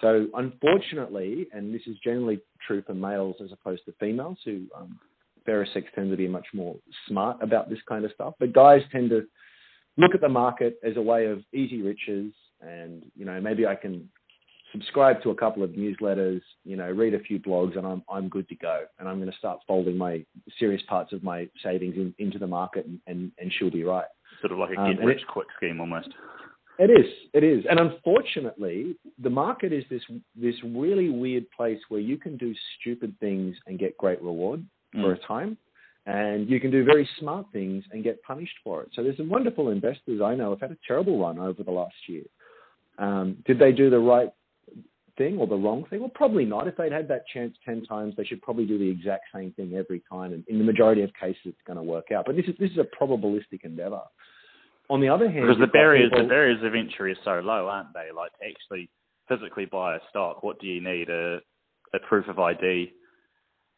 So, 0.00 0.26
unfortunately, 0.34 1.46
and 1.52 1.72
this 1.72 1.82
is 1.86 1.96
generally 2.02 2.40
true 2.66 2.82
for 2.86 2.94
males 2.94 3.36
as 3.42 3.52
opposed 3.52 3.84
to 3.84 3.92
females, 4.00 4.38
who 4.44 4.66
um, 4.76 4.98
fairer 5.46 5.66
sex 5.72 5.86
tend 5.94 6.10
to 6.10 6.16
be 6.16 6.26
much 6.26 6.46
more 6.52 6.76
smart 7.06 7.38
about 7.42 7.70
this 7.70 7.78
kind 7.88 8.04
of 8.04 8.10
stuff, 8.12 8.34
but 8.40 8.52
guys 8.52 8.82
tend 8.90 9.10
to 9.10 9.26
look 9.96 10.14
at 10.14 10.20
the 10.20 10.28
market 10.28 10.78
as 10.84 10.96
a 10.96 11.02
way 11.02 11.26
of 11.26 11.42
easy 11.52 11.82
riches 11.82 12.32
and 12.60 13.04
you 13.16 13.24
know 13.24 13.40
maybe 13.40 13.66
I 13.66 13.74
can 13.74 14.08
subscribe 14.72 15.22
to 15.22 15.30
a 15.30 15.34
couple 15.34 15.62
of 15.62 15.70
newsletters, 15.70 16.40
you 16.64 16.76
know, 16.76 16.90
read 16.90 17.14
a 17.14 17.18
few 17.18 17.38
blogs, 17.38 17.76
and 17.76 17.86
I'm 17.86 18.02
I'm 18.08 18.28
good 18.28 18.48
to 18.48 18.54
go. 18.54 18.84
And 18.98 19.08
I'm 19.08 19.18
going 19.18 19.30
to 19.30 19.38
start 19.38 19.60
folding 19.66 19.96
my 19.96 20.24
serious 20.58 20.82
parts 20.88 21.12
of 21.12 21.22
my 21.22 21.48
savings 21.62 21.96
in, 21.96 22.14
into 22.18 22.38
the 22.38 22.46
market, 22.46 22.86
and, 22.86 23.00
and, 23.06 23.32
and 23.38 23.52
she'll 23.58 23.70
be 23.70 23.84
right. 23.84 24.06
Sort 24.40 24.52
of 24.52 24.58
like 24.58 24.70
a 24.70 24.74
get 24.74 25.00
um, 25.00 25.04
rich 25.04 25.22
quick 25.28 25.48
scheme 25.56 25.80
almost. 25.80 26.08
It 26.78 26.90
is, 26.90 27.12
it 27.34 27.44
is, 27.44 27.64
and 27.68 27.78
unfortunately, 27.78 28.96
the 29.18 29.28
market 29.28 29.70
is 29.70 29.84
this 29.90 30.02
this 30.34 30.54
really 30.64 31.10
weird 31.10 31.50
place 31.50 31.78
where 31.90 32.00
you 32.00 32.16
can 32.16 32.38
do 32.38 32.54
stupid 32.80 33.14
things 33.20 33.54
and 33.66 33.78
get 33.78 33.98
great 33.98 34.22
reward 34.22 34.64
mm. 34.96 35.02
for 35.02 35.12
a 35.12 35.18
time, 35.18 35.58
and 36.06 36.48
you 36.48 36.58
can 36.58 36.70
do 36.70 36.82
very 36.84 37.06
smart 37.18 37.46
things 37.52 37.84
and 37.92 38.02
get 38.02 38.22
punished 38.22 38.54
for 38.64 38.82
it. 38.82 38.88
So 38.94 39.02
there's 39.02 39.18
some 39.18 39.28
wonderful 39.28 39.68
investors 39.68 40.22
I 40.24 40.34
know 40.34 40.50
have 40.50 40.60
had 40.62 40.70
a 40.70 40.78
terrible 40.86 41.20
run 41.20 41.38
over 41.38 41.62
the 41.62 41.70
last 41.70 41.94
year. 42.08 42.24
Um, 42.98 43.42
did 43.46 43.58
they 43.58 43.72
do 43.72 43.90
the 43.90 43.98
right 43.98 44.30
thing 45.20 45.36
or 45.36 45.46
the 45.46 45.54
wrong 45.54 45.84
thing? 45.90 46.00
Well, 46.00 46.10
probably 46.14 46.46
not. 46.46 46.66
If 46.66 46.76
they'd 46.78 46.90
had 46.90 47.08
that 47.08 47.24
chance 47.32 47.54
10 47.66 47.84
times, 47.84 48.14
they 48.16 48.24
should 48.24 48.40
probably 48.40 48.64
do 48.64 48.78
the 48.78 48.88
exact 48.88 49.24
same 49.34 49.52
thing 49.52 49.74
every 49.74 50.02
time. 50.10 50.32
And 50.32 50.42
in 50.48 50.56
the 50.58 50.64
majority 50.64 51.02
of 51.02 51.10
cases, 51.12 51.42
it's 51.44 51.60
going 51.66 51.76
to 51.76 51.82
work 51.82 52.06
out. 52.10 52.24
But 52.24 52.36
this 52.36 52.46
is, 52.46 52.54
this 52.58 52.70
is 52.70 52.78
a 52.78 53.04
probabilistic 53.04 53.64
endeavor. 53.64 54.00
On 54.88 54.98
the 55.00 55.10
other 55.10 55.30
hand, 55.30 55.46
because 55.46 55.60
the 55.60 55.66
barriers, 55.66 56.08
people, 56.10 56.24
the 56.24 56.28
barriers 56.28 56.58
of 56.64 56.74
entry 56.74 57.12
are 57.12 57.22
so 57.22 57.46
low, 57.46 57.68
aren't 57.68 57.92
they? 57.92 58.08
Like 58.16 58.32
to 58.38 58.46
actually 58.48 58.88
physically 59.28 59.66
buy 59.66 59.96
a 59.96 59.98
stock, 60.08 60.42
what 60.42 60.58
do 60.58 60.66
you 60.66 60.80
need? 60.80 61.10
A, 61.10 61.38
a 61.94 61.98
proof 62.08 62.26
of 62.26 62.38
ID, 62.38 62.90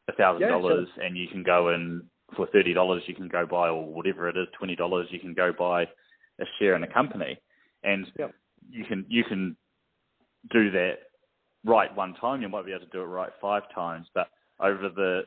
a 0.08 0.12
thousand 0.12 0.48
dollars, 0.48 0.88
and 1.02 1.16
you 1.16 1.26
can 1.28 1.42
go 1.42 1.68
and 1.68 2.04
for 2.34 2.46
thirty 2.46 2.72
dollars 2.72 3.02
you 3.06 3.14
can 3.14 3.28
go 3.28 3.44
buy 3.44 3.68
or 3.68 3.84
whatever 3.84 4.26
it 4.30 4.38
is, 4.38 4.46
twenty 4.56 4.74
dollars 4.74 5.06
you 5.10 5.18
can 5.18 5.34
go 5.34 5.52
buy 5.52 5.82
a 5.82 6.44
share 6.58 6.76
in 6.76 6.82
a 6.82 6.90
company, 6.90 7.38
and 7.84 8.06
yep. 8.18 8.32
you 8.70 8.86
can 8.86 9.04
you 9.10 9.22
can 9.24 9.54
do 10.50 10.70
that 10.70 10.94
right 11.64 11.94
one 11.94 12.14
time. 12.14 12.42
You 12.42 12.48
might 12.48 12.66
be 12.66 12.72
able 12.72 12.86
to 12.86 12.92
do 12.92 13.02
it 13.02 13.06
right 13.06 13.30
five 13.40 13.62
times, 13.74 14.06
but 14.14 14.28
over 14.60 14.88
the, 14.94 15.22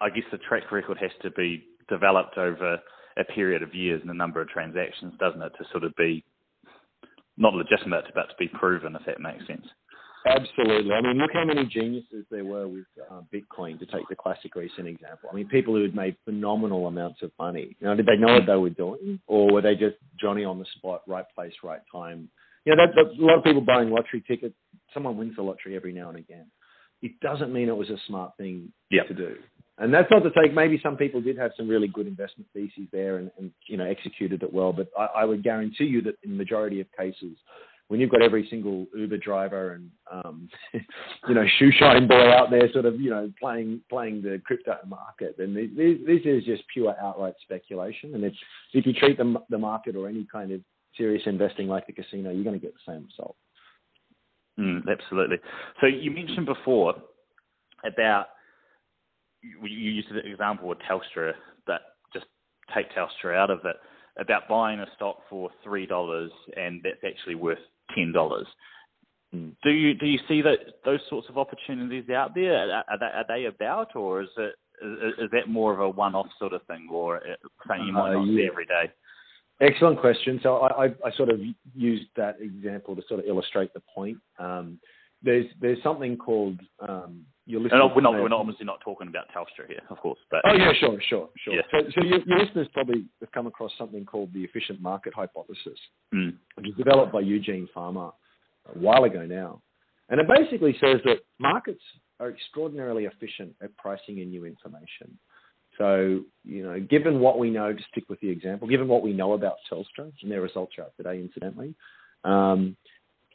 I 0.00 0.10
guess 0.10 0.24
the 0.32 0.38
track 0.38 0.70
record 0.72 0.98
has 1.00 1.10
to 1.22 1.30
be 1.30 1.64
developed 1.88 2.38
over 2.38 2.78
a 3.18 3.24
period 3.24 3.62
of 3.62 3.74
years 3.74 4.00
and 4.02 4.10
a 4.10 4.14
number 4.14 4.40
of 4.40 4.48
transactions, 4.48 5.14
doesn't 5.18 5.42
it, 5.42 5.52
to 5.58 5.64
sort 5.70 5.84
of 5.84 5.94
be 5.96 6.24
not 7.38 7.54
legitimate, 7.54 8.04
but 8.14 8.28
to 8.28 8.34
be 8.38 8.48
proven, 8.48 8.96
if 8.96 9.04
that 9.06 9.20
makes 9.20 9.46
sense. 9.46 9.66
Absolutely. 10.26 10.92
I 10.92 11.00
mean, 11.00 11.18
look 11.18 11.30
how 11.32 11.44
many 11.44 11.66
geniuses 11.66 12.24
there 12.30 12.44
were 12.44 12.66
with 12.66 12.84
uh, 13.10 13.20
Bitcoin, 13.32 13.78
to 13.78 13.86
take 13.86 14.08
the 14.08 14.16
classic 14.16 14.56
recent 14.56 14.88
example. 14.88 15.28
I 15.30 15.34
mean, 15.36 15.46
people 15.48 15.74
who 15.74 15.82
had 15.82 15.94
made 15.94 16.16
phenomenal 16.24 16.88
amounts 16.88 17.22
of 17.22 17.30
money. 17.38 17.76
You 17.78 17.86
know, 17.86 17.94
did 17.94 18.06
they 18.06 18.16
know 18.16 18.34
what 18.34 18.46
they 18.46 18.56
were 18.56 18.70
doing, 18.70 19.20
or 19.28 19.52
were 19.52 19.62
they 19.62 19.74
just 19.74 19.96
Johnny 20.20 20.44
on 20.44 20.58
the 20.58 20.66
spot, 20.76 21.02
right 21.06 21.26
place, 21.34 21.52
right 21.62 21.80
time? 21.92 22.28
You 22.64 22.74
know, 22.74 22.84
that, 22.84 22.94
that, 22.96 23.22
a 23.22 23.24
lot 23.24 23.38
of 23.38 23.44
people 23.44 23.60
buying 23.60 23.90
lottery 23.90 24.24
tickets 24.26 24.56
someone 24.94 25.16
wins 25.16 25.36
the 25.36 25.42
lottery 25.42 25.76
every 25.76 25.92
now 25.92 26.08
and 26.08 26.18
again. 26.18 26.46
It 27.02 27.20
doesn't 27.20 27.52
mean 27.52 27.68
it 27.68 27.76
was 27.76 27.90
a 27.90 27.98
smart 28.06 28.32
thing 28.38 28.72
yep. 28.90 29.08
to 29.08 29.14
do. 29.14 29.36
And 29.78 29.92
that's 29.92 30.10
not 30.10 30.20
to 30.20 30.30
say 30.30 30.50
maybe 30.52 30.80
some 30.82 30.96
people 30.96 31.20
did 31.20 31.36
have 31.36 31.50
some 31.56 31.68
really 31.68 31.88
good 31.88 32.06
investment 32.06 32.48
theses 32.54 32.88
there 32.92 33.18
and, 33.18 33.30
and 33.38 33.50
you 33.66 33.76
know 33.76 33.84
executed 33.84 34.42
it 34.42 34.52
well. 34.52 34.72
But 34.72 34.88
I, 34.98 35.20
I, 35.20 35.24
would 35.24 35.42
guarantee 35.42 35.84
you 35.84 36.00
that 36.02 36.16
in 36.22 36.30
the 36.30 36.36
majority 36.36 36.80
of 36.80 36.86
cases, 36.98 37.36
when 37.88 38.00
you've 38.00 38.10
got 38.10 38.22
every 38.22 38.46
single 38.48 38.86
Uber 38.96 39.18
driver 39.18 39.72
and 39.72 39.90
um, 40.10 40.48
you 41.28 41.34
know 41.34 41.44
shoe 41.58 41.70
shine 41.78 42.08
boy 42.08 42.30
out 42.32 42.50
there, 42.50 42.72
sort 42.72 42.86
of 42.86 42.98
you 42.98 43.10
know 43.10 43.30
playing 43.38 43.82
playing 43.90 44.22
the 44.22 44.40
crypto 44.46 44.78
market, 44.86 45.36
then 45.36 45.52
this, 45.52 45.98
this 46.06 46.22
is 46.24 46.44
just 46.44 46.62
pure 46.72 46.94
outright 46.98 47.34
speculation. 47.42 48.14
And 48.14 48.24
if 48.24 48.32
if 48.72 48.86
you 48.86 48.94
treat 48.94 49.18
the 49.18 49.42
the 49.50 49.58
market 49.58 49.94
or 49.94 50.08
any 50.08 50.26
kind 50.32 50.52
of 50.52 50.62
serious 50.96 51.22
investing 51.26 51.68
like 51.68 51.86
the 51.86 51.92
casino, 51.92 52.30
you're 52.30 52.44
going 52.44 52.58
to 52.58 52.64
get 52.64 52.72
the 52.72 52.92
same 52.92 53.04
result. 53.04 53.36
Mm, 54.58 54.82
absolutely. 54.90 55.38
So 55.80 55.86
you 55.86 56.10
mentioned 56.10 56.46
before 56.46 56.94
about 57.84 58.26
you 59.42 59.68
used 59.68 60.08
the 60.10 60.28
example 60.28 60.68
with 60.68 60.78
Telstra, 60.90 61.32
but 61.66 61.80
just 62.12 62.26
take 62.74 62.86
Telstra 62.92 63.36
out 63.36 63.50
of 63.50 63.60
it 63.64 63.76
about 64.18 64.48
buying 64.48 64.80
a 64.80 64.86
stock 64.96 65.18
for 65.28 65.50
three 65.62 65.86
dollars 65.86 66.30
and 66.56 66.80
that's 66.82 67.04
actually 67.06 67.34
worth 67.34 67.58
ten 67.94 68.12
dollars. 68.12 68.46
Mm. 69.34 69.52
Do 69.62 69.70
you 69.70 69.94
do 69.94 70.06
you 70.06 70.18
see 70.28 70.42
that 70.42 70.58
those 70.84 71.00
sorts 71.10 71.28
of 71.28 71.36
opportunities 71.36 72.08
out 72.10 72.34
there? 72.34 72.70
Are, 72.70 72.84
are, 72.88 72.98
they, 72.98 73.06
are 73.06 73.24
they 73.28 73.44
about, 73.46 73.94
or 73.96 74.22
is 74.22 74.28
it 74.36 74.54
is, 74.82 75.24
is 75.24 75.30
that 75.32 75.48
more 75.48 75.72
of 75.72 75.80
a 75.80 75.88
one-off 75.88 76.28
sort 76.38 76.52
of 76.52 76.62
thing, 76.66 76.88
or 76.90 77.20
something 77.66 77.86
you 77.86 77.92
might 77.92 78.10
uh, 78.10 78.14
not 78.14 78.24
yeah. 78.24 78.36
see 78.36 78.48
every 78.50 78.66
day? 78.66 78.92
Excellent 79.60 79.98
question. 80.00 80.38
So 80.42 80.56
I, 80.56 80.84
I, 80.84 80.94
I, 81.06 81.10
sort 81.16 81.30
of 81.30 81.40
used 81.74 82.06
that 82.16 82.36
example 82.40 82.94
to 82.94 83.02
sort 83.08 83.20
of 83.20 83.26
illustrate 83.26 83.72
the 83.72 83.80
point. 83.94 84.18
Um, 84.38 84.78
there's 85.22 85.46
there's 85.60 85.82
something 85.82 86.18
called 86.18 86.60
um, 86.86 87.24
your 87.46 87.60
listeners. 87.60 87.80
No, 87.80 87.92
we're 87.94 88.02
not 88.02 88.12
we're 88.12 88.28
not 88.28 88.40
obviously 88.40 88.66
not 88.66 88.80
talking 88.84 89.08
about 89.08 89.24
Telstra 89.34 89.66
here, 89.66 89.80
of 89.88 89.98
course. 89.98 90.18
But 90.30 90.40
oh 90.44 90.52
yeah, 90.52 90.72
sure, 90.78 90.98
sure, 91.08 91.30
sure. 91.42 91.54
Yeah. 91.54 91.62
So, 91.70 91.78
so 91.94 92.04
your, 92.04 92.20
your, 92.26 92.38
listeners 92.38 92.68
probably 92.74 93.06
have 93.20 93.32
come 93.32 93.46
across 93.46 93.72
something 93.78 94.04
called 94.04 94.32
the 94.34 94.44
efficient 94.44 94.80
market 94.82 95.14
hypothesis, 95.14 95.78
mm. 96.14 96.34
which 96.56 96.66
was 96.66 96.74
developed 96.76 97.12
by 97.12 97.20
Eugene 97.20 97.66
Fama 97.72 98.12
a 98.74 98.78
while 98.78 99.04
ago 99.04 99.24
now, 99.24 99.62
and 100.10 100.20
it 100.20 100.26
basically 100.28 100.76
says 100.80 101.00
that 101.04 101.20
markets 101.38 101.82
are 102.20 102.30
extraordinarily 102.30 103.04
efficient 103.04 103.54
at 103.62 103.74
pricing 103.76 104.18
in 104.18 104.28
new 104.28 104.44
information. 104.44 105.18
So, 105.78 106.22
you 106.44 106.62
know, 106.62 106.80
given 106.80 107.20
what 107.20 107.38
we 107.38 107.50
know, 107.50 107.72
to 107.72 107.82
stick 107.90 108.04
with 108.08 108.20
the 108.20 108.30
example, 108.30 108.68
given 108.68 108.88
what 108.88 109.02
we 109.02 109.12
know 109.12 109.34
about 109.34 109.56
Telstra, 109.70 110.10
and 110.22 110.30
their 110.30 110.40
results 110.40 110.74
are 110.78 110.86
today, 110.96 111.20
incidentally, 111.20 111.74
um, 112.24 112.76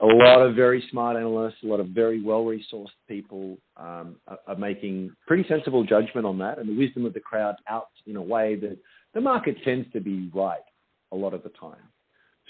a 0.01 0.05
lot 0.05 0.41
of 0.41 0.55
very 0.55 0.83
smart 0.89 1.15
analysts, 1.15 1.57
a 1.63 1.67
lot 1.67 1.79
of 1.79 1.89
very 1.89 2.21
well-resourced 2.23 2.87
people 3.07 3.57
um, 3.77 4.15
are, 4.27 4.39
are, 4.47 4.55
making 4.55 5.11
pretty 5.27 5.47
sensible 5.47 5.83
judgment 5.83 6.25
on 6.25 6.39
that, 6.39 6.57
and 6.57 6.67
the 6.67 6.75
wisdom 6.77 7.05
of 7.05 7.13
the 7.13 7.19
crowd 7.19 7.55
out 7.69 7.89
in 8.07 8.15
a 8.15 8.21
way 8.21 8.55
that 8.55 8.77
the 9.13 9.21
market 9.21 9.57
tends 9.63 9.91
to 9.93 10.01
be 10.01 10.29
right 10.33 10.59
a 11.11 11.15
lot 11.15 11.35
of 11.35 11.43
the 11.43 11.49
time. 11.49 11.77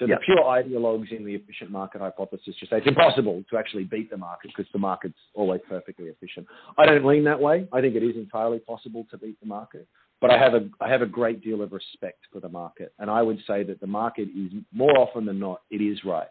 So 0.02 0.08
the 0.08 0.18
pure 0.26 0.44
ideologues 0.44 1.12
in 1.16 1.24
the 1.24 1.36
efficient 1.36 1.70
market 1.70 2.02
hypothesis 2.02 2.56
just 2.60 2.72
say 2.72 2.78
it's 2.78 2.88
impossible 2.88 3.44
to 3.52 3.58
actually 3.58 3.84
beat 3.84 4.10
the 4.10 4.18
market 4.18 4.50
because 4.56 4.72
the 4.74 4.80
market's 4.80 5.20
always 5.36 5.62
perfectly 5.70 6.08
efficient. 6.08 6.48
I 6.76 6.88
don't 6.88 7.06
lean 7.06 7.24
that 7.26 7.40
way. 7.40 7.68
I 7.72 7.82
think 7.82 7.96
it 7.96 8.02
is 8.02 8.16
entirely 8.16 8.58
possible 8.58 9.06
to 9.12 9.18
beat 9.20 9.40
the 9.40 9.46
market, 9.46 9.88
but 10.20 10.32
I 10.32 10.40
have 10.40 10.56
a 10.56 10.68
I 10.80 10.90
have 10.90 11.04
a 11.04 11.06
great 11.06 11.44
deal 11.44 11.62
of 11.62 11.72
respect 11.72 12.18
for 12.34 12.40
the 12.40 12.50
market, 12.50 12.94
and 12.98 13.12
I 13.12 13.22
would 13.22 13.38
say 13.46 13.62
that 13.64 13.80
the 13.80 13.86
market 13.86 14.28
is 14.36 14.52
more 14.74 14.98
often 14.98 15.24
than 15.26 15.38
not 15.38 15.62
it 15.70 15.82
is 15.82 16.04
right. 16.04 16.30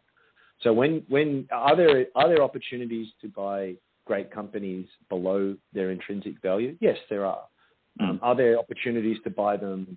So 0.63 0.73
when 0.73 1.05
when 1.09 1.47
are 1.53 1.77
there 1.77 2.07
are 2.17 2.29
there 2.29 2.43
opportunities 2.43 3.07
to 3.21 3.29
buy 3.29 3.77
great 4.05 4.33
companies 4.33 4.87
below 5.09 5.57
their 5.73 5.93
intrinsic 5.93 6.43
value? 6.43 6.77
Yes, 6.81 6.99
there 7.09 7.25
are. 7.25 7.45
Mm. 8.01 8.09
Um, 8.09 8.21
are 8.21 8.35
there 8.35 8.59
opportunities 8.59 9.19
to 9.23 9.31
buy 9.31 9.57
them, 9.57 9.97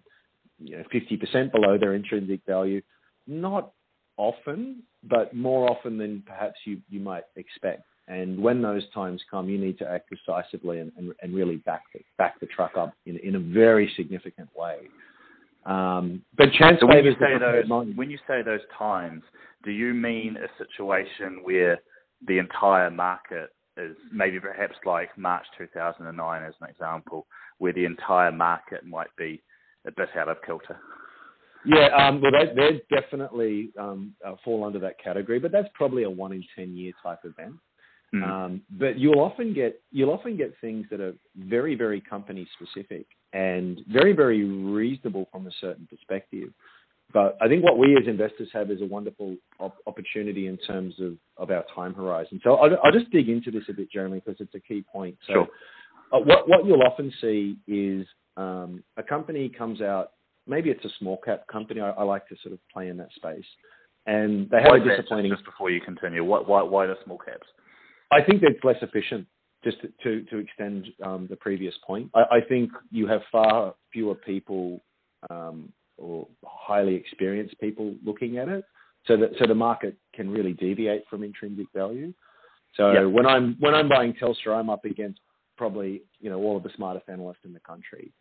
you 0.60 0.78
know, 0.78 0.84
50% 0.94 1.52
below 1.52 1.80
their 1.80 1.96
intrinsic 1.96 2.42
value? 2.46 2.82
Not 3.28 3.72
often, 4.18 4.84
but 5.04 5.34
more 5.34 5.70
often 5.70 5.98
than 5.98 6.24
perhaps 6.26 6.56
you, 6.66 6.80
you 6.90 7.00
might 7.00 7.24
expect. 7.36 7.84
And 8.08 8.38
when 8.42 8.62
those 8.62 8.84
times 8.94 9.22
come, 9.32 9.50
you 9.50 9.58
need 9.58 9.78
to 9.80 9.90
act 9.90 10.10
decisively 10.10 10.80
and, 10.80 10.92
and, 10.98 11.14
and 11.22 11.34
really 11.34 11.58
back 11.58 11.84
the, 11.94 12.02
back 12.18 12.40
the 12.40 12.48
truck 12.48 12.76
up 12.78 12.94
in, 13.06 13.18
in 13.20 13.36
a 13.36 13.40
very 13.40 13.92
significant 13.96 14.50
way. 14.56 14.80
Um, 15.66 16.22
but 16.38 16.52
chance 16.52 16.80
so 16.82 16.88
when 16.88 17.06
you 17.06 17.14
say 17.14 17.40
those 17.40 17.96
when 17.96 18.10
you 18.10 18.18
say 18.28 18.42
those 18.42 18.60
times, 18.78 19.24
do 19.64 19.72
you 19.72 19.94
mean 19.94 20.36
a 20.36 20.48
situation 20.58 21.40
where 21.44 21.80
the 22.28 22.38
entire 22.38 22.90
market 22.90 23.52
is 23.78 23.96
maybe 24.12 24.40
perhaps 24.40 24.76
like 24.86 25.18
March 25.18 25.46
2009 25.58 26.44
as 26.44 26.54
an 26.62 26.70
example, 26.70 27.26
where 27.60 27.72
the 27.72 27.86
entire 27.86 28.32
market 28.32 28.86
might 28.86 29.16
be 29.18 29.42
a 29.88 29.92
bit 29.92 30.10
out 30.18 30.28
of 30.28 30.38
kilter? 30.46 30.78
Yeah, 31.65 31.88
um, 31.95 32.21
well, 32.21 32.32
they, 32.32 32.54
they 32.54 32.82
definitely 32.93 33.69
um, 33.80 34.13
uh, 34.26 34.36
fall 34.43 34.63
under 34.65 34.80
that 34.80 35.02
category, 35.02 35.39
but 35.39 35.52
that's 35.52 35.69
probably 35.73 36.04
a 36.04 36.10
one 36.10 36.34
in 36.34 36.43
ten 36.56 36.76
year 36.76 36.91
type 37.02 37.19
event. 37.23 37.56
Mm. 38.13 38.23
Um, 38.23 38.62
but 38.71 38.99
you'll 38.99 39.19
often 39.19 39.54
get 39.54 39.82
you'll 39.91 40.12
often 40.12 40.38
get 40.38 40.54
things 40.62 40.86
that 40.91 40.99
are 40.99 41.13
very 41.36 41.76
very 41.76 41.99
company 41.99 42.47
specific 42.54 43.08
and 43.34 43.82
very 43.88 44.13
very 44.13 44.43
reasonable 44.43 45.28
from 45.32 45.47
a 45.47 45.52
certain 45.60 45.88
perspective. 45.89 46.49
But 47.12 47.38
I 47.41 47.47
think 47.47 47.63
what 47.63 47.78
we 47.78 47.95
as 47.95 48.08
investors 48.08 48.49
have 48.54 48.71
is 48.71 48.82
a 48.82 48.86
wonderful 48.86 49.36
op- 49.60 49.78
opportunity 49.86 50.47
in 50.47 50.58
terms 50.58 50.95
of, 50.99 51.15
of 51.38 51.52
our 51.52 51.63
time 51.76 51.93
horizon. 51.93 52.41
So 52.43 52.56
I'll, 52.56 52.76
I'll 52.84 52.91
just 52.91 53.12
dig 53.12 53.30
into 53.30 53.52
this 53.52 53.63
a 53.69 53.73
bit, 53.73 53.91
Jeremy, 53.91 54.21
because 54.26 54.41
it's 54.41 54.56
a 54.56 54.60
key 54.60 54.84
point. 54.91 55.15
So 55.28 55.34
sure. 55.34 55.47
uh, 56.12 56.19
what 56.19 56.49
what 56.49 56.65
you'll 56.65 56.84
often 56.84 57.13
see 57.21 57.58
is 57.67 58.06
um, 58.38 58.84
a 58.97 59.04
company 59.04 59.49
comes 59.49 59.82
out. 59.82 60.12
Maybe 60.48 60.70
it's 60.70 60.84
a 60.86 60.90
small 61.00 61.18
cap 61.18 61.48
company. 61.48 61.82
I, 61.82 61.92
I 61.92 62.04
like 62.04 62.28
to 62.30 62.36
sort 62.44 62.54
of 62.54 62.60
play 62.72 62.90
in 62.90 62.98
that 62.98 63.12
space, 63.16 63.46
and 64.06 64.50
they 64.50 64.58
have 64.58 64.72
why 64.72 64.78
a 64.78 64.98
disappointing. 64.98 65.32
Just 65.32 65.46
before 65.46 65.70
you 65.70 65.82
continue, 65.82 66.24
why 66.24 66.40
why, 66.40 66.62
why 66.62 66.88
the 66.88 66.96
small 67.06 67.18
caps? 67.18 67.48
I 68.12 68.22
think 68.22 68.44
it's 68.44 68.64
less 68.64 68.78
efficient. 68.82 69.28
Just 69.64 69.78
to 69.82 69.90
to, 70.04 70.24
to 70.24 70.38
extend 70.38 70.88
um, 71.04 71.28
the 71.30 71.38
previous 71.38 71.74
point, 71.86 72.10
I, 72.14 72.22
I, 72.38 72.42
think 72.48 72.72
you 72.92 73.08
have 73.08 73.22
far 73.32 73.74
fewer 73.94 74.16
people 74.16 74.82
um, 75.30 75.72
or 75.98 76.28
highly 76.44 76.96
experienced 76.96 77.58
people 77.62 77.96
looking 78.04 78.38
at 78.38 78.50
it, 78.50 78.66
so 79.08 79.16
that 79.16 79.32
so 79.40 79.48
the 79.48 79.56
market 79.56 79.96
can 80.14 80.30
really 80.30 80.54
deviate 80.54 81.04
from 81.10 81.24
intrinsic 81.24 81.68
value. 81.74 82.14
So 82.76 82.92
yep. 82.92 83.06
when 83.06 83.26
I'm 83.26 83.56
when 83.60 83.74
I'm 83.74 83.88
buying 83.88 84.14
Telstra, 84.14 84.60
I'm 84.60 84.70
up 84.70 84.86
against 84.86 85.20
probably 85.58 86.02
you 86.20 86.30
know 86.30 86.40
all 86.40 86.58
of 86.58 86.64
the 86.64 86.72
smartest 86.76 87.08
analysts 87.10 87.46
in 87.46 87.54
the 87.54 87.60
country. 87.62 88.12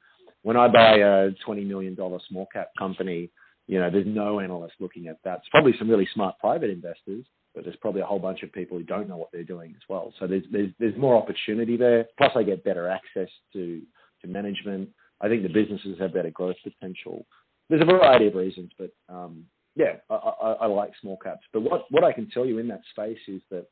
When 0.43 0.57
I 0.57 0.69
buy 0.69 0.97
a 0.97 1.31
twenty 1.45 1.65
million 1.65 1.95
dollar 1.95 2.19
small 2.29 2.47
cap 2.53 2.71
company, 2.79 3.31
you 3.67 3.79
know 3.79 3.91
there's 3.91 4.07
no 4.07 4.41
analyst 4.41 4.75
looking 4.81 5.07
at 5.09 5.19
that. 5.25 5.39
It's 5.39 5.49
probably 5.51 5.75
some 5.79 5.89
really 5.89 6.09
smart 6.15 6.39
private 6.39 6.71
investors, 6.71 7.25
but 7.55 7.65
there's 7.65 7.77
probably 7.77 8.01
a 8.01 8.07
whole 8.07 8.19
bunch 8.19 8.43
of 8.43 8.53
people 8.53 8.77
who 8.79 8.85
don't 8.85 9.09
know 9.09 9.17
what 9.17 9.31
they're 9.33 9.45
doing 9.45 9.71
as 9.77 9.83
well. 9.89 10.13
So 10.19 10.27
there's 10.27 10.45
there's 10.51 10.71
there's 10.79 10.97
more 10.97 11.17
opportunity 11.17 11.77
there. 11.77 12.07
Plus, 12.19 12.33
I 12.35 12.43
get 12.43 12.65
better 12.65 12.89
access 12.89 13.29
to 13.53 13.83
to 14.23 14.29
management. 14.29 14.89
I 15.21 15.29
think 15.29 15.43
the 15.43 15.49
businesses 15.49 15.99
have 16.01 16.15
better 16.15 16.31
growth 16.31 16.57
potential. 16.65 17.25
There's 17.69 17.83
a 17.83 17.87
variety 17.87 18.27
of 18.27 18.35
reasons, 18.35 18.73
but 18.77 18.91
um, 19.09 19.45
yeah, 19.77 19.97
I, 20.11 20.15
I, 20.15 20.53
I 20.63 20.67
like 20.67 20.91
small 21.01 21.17
caps. 21.17 21.47
But 21.53 21.61
what 21.63 21.91
what 21.91 22.05
I 22.05 22.13
can 22.13 22.29
tell 22.31 22.45
you 22.45 22.59
in 22.59 22.69
that 22.69 22.83
space 22.91 23.21
is 23.29 23.41
that 23.51 23.67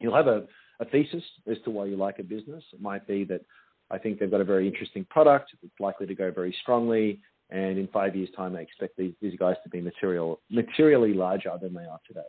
you'll 0.00 0.16
have 0.16 0.26
a, 0.26 0.44
a 0.80 0.84
thesis 0.84 1.22
as 1.50 1.56
to 1.64 1.70
why 1.70 1.86
you 1.86 1.96
like 1.96 2.18
a 2.18 2.24
business. 2.24 2.64
It 2.72 2.80
might 2.80 3.06
be 3.06 3.24
that 3.24 3.42
I 3.90 3.98
think 3.98 4.18
they've 4.18 4.30
got 4.30 4.40
a 4.40 4.44
very 4.44 4.66
interesting 4.66 5.04
product. 5.04 5.52
It's 5.62 5.80
likely 5.80 6.06
to 6.06 6.14
go 6.14 6.30
very 6.30 6.54
strongly. 6.62 7.20
And 7.50 7.78
in 7.78 7.88
five 7.88 8.14
years' 8.14 8.28
time, 8.36 8.56
I 8.56 8.60
expect 8.60 8.96
these, 8.96 9.14
these 9.22 9.38
guys 9.38 9.56
to 9.64 9.70
be 9.70 9.80
material, 9.80 10.40
materially 10.50 11.14
larger 11.14 11.52
than 11.60 11.72
they 11.72 11.84
are 11.84 12.00
today. 12.06 12.20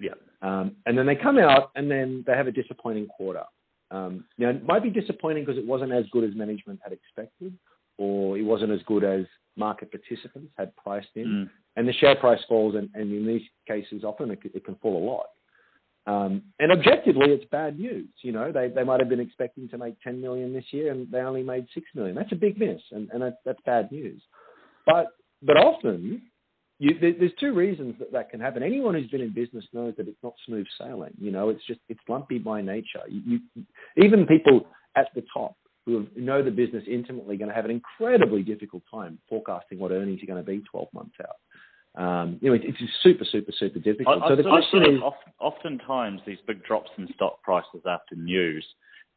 Yeah. 0.00 0.12
Um, 0.42 0.76
and 0.86 0.96
then 0.96 1.06
they 1.06 1.16
come 1.16 1.38
out 1.38 1.70
and 1.74 1.90
then 1.90 2.24
they 2.26 2.34
have 2.34 2.46
a 2.46 2.52
disappointing 2.52 3.06
quarter. 3.06 3.44
Um, 3.90 4.24
now, 4.36 4.50
it 4.50 4.66
might 4.66 4.82
be 4.82 4.90
disappointing 4.90 5.44
because 5.44 5.58
it 5.58 5.66
wasn't 5.66 5.92
as 5.92 6.04
good 6.12 6.24
as 6.24 6.36
management 6.36 6.80
had 6.82 6.92
expected, 6.92 7.56
or 7.96 8.36
it 8.36 8.42
wasn't 8.42 8.70
as 8.72 8.80
good 8.86 9.02
as 9.02 9.24
market 9.56 9.90
participants 9.90 10.52
had 10.58 10.76
priced 10.76 11.08
in. 11.14 11.26
Mm. 11.26 11.50
And 11.76 11.88
the 11.88 11.92
share 11.94 12.16
price 12.16 12.40
falls, 12.48 12.74
and, 12.74 12.90
and 12.94 13.10
in 13.12 13.26
these 13.26 13.42
cases, 13.66 14.04
often 14.04 14.30
it, 14.30 14.40
it 14.44 14.64
can 14.64 14.74
fall 14.76 15.02
a 15.02 15.04
lot. 15.04 15.26
Um, 16.08 16.44
and 16.58 16.72
objectively, 16.72 17.26
it's 17.28 17.44
bad 17.50 17.78
news. 17.78 18.08
You 18.22 18.32
know, 18.32 18.50
they, 18.50 18.68
they 18.68 18.82
might 18.82 19.00
have 19.00 19.10
been 19.10 19.20
expecting 19.20 19.68
to 19.68 19.78
make 19.78 20.00
10 20.00 20.22
million 20.22 20.54
this 20.54 20.64
year, 20.70 20.90
and 20.90 21.10
they 21.10 21.18
only 21.18 21.42
made 21.42 21.66
6 21.74 21.86
million. 21.94 22.16
That's 22.16 22.32
a 22.32 22.36
big 22.36 22.58
miss, 22.58 22.80
and, 22.92 23.10
and 23.10 23.20
that, 23.20 23.40
that's 23.44 23.60
bad 23.66 23.92
news. 23.92 24.22
But 24.86 25.08
but 25.42 25.58
often 25.58 26.22
you, 26.78 26.98
there, 26.98 27.12
there's 27.18 27.32
two 27.38 27.52
reasons 27.52 27.96
that 27.98 28.10
that 28.12 28.30
can 28.30 28.40
happen. 28.40 28.62
Anyone 28.62 28.94
who's 28.94 29.10
been 29.10 29.20
in 29.20 29.34
business 29.34 29.66
knows 29.74 29.94
that 29.98 30.08
it's 30.08 30.22
not 30.22 30.32
smooth 30.46 30.66
sailing. 30.80 31.12
You 31.18 31.30
know, 31.30 31.50
it's 31.50 31.64
just 31.66 31.80
it's 31.90 32.00
lumpy 32.08 32.38
by 32.38 32.62
nature. 32.62 33.02
You, 33.06 33.40
you, 33.54 33.64
even 34.02 34.26
people 34.26 34.66
at 34.96 35.08
the 35.14 35.24
top 35.32 35.56
who 35.84 36.06
know 36.16 36.42
the 36.42 36.50
business 36.50 36.84
intimately 36.86 37.34
are 37.34 37.38
going 37.38 37.48
to 37.50 37.54
have 37.54 37.66
an 37.66 37.70
incredibly 37.70 38.42
difficult 38.42 38.82
time 38.90 39.18
forecasting 39.28 39.78
what 39.78 39.90
earnings 39.90 40.22
are 40.22 40.26
going 40.26 40.42
to 40.42 40.46
be 40.46 40.62
12 40.70 40.88
months 40.94 41.16
out. 41.20 41.36
Um, 41.96 42.38
you 42.40 42.50
know, 42.50 42.54
it, 42.54 42.62
it's 42.64 42.78
super, 43.02 43.24
super, 43.24 43.52
super 43.58 43.78
difficult. 43.78 44.22
I, 44.22 44.28
so 44.28 44.36
the 44.36 44.42
question 44.42 44.82
is, 44.82 45.00
oftentimes 45.40 46.20
these 46.26 46.38
big 46.46 46.62
drops 46.64 46.90
in 46.98 47.08
stock 47.14 47.42
prices 47.42 47.82
after 47.86 48.14
news, 48.14 48.64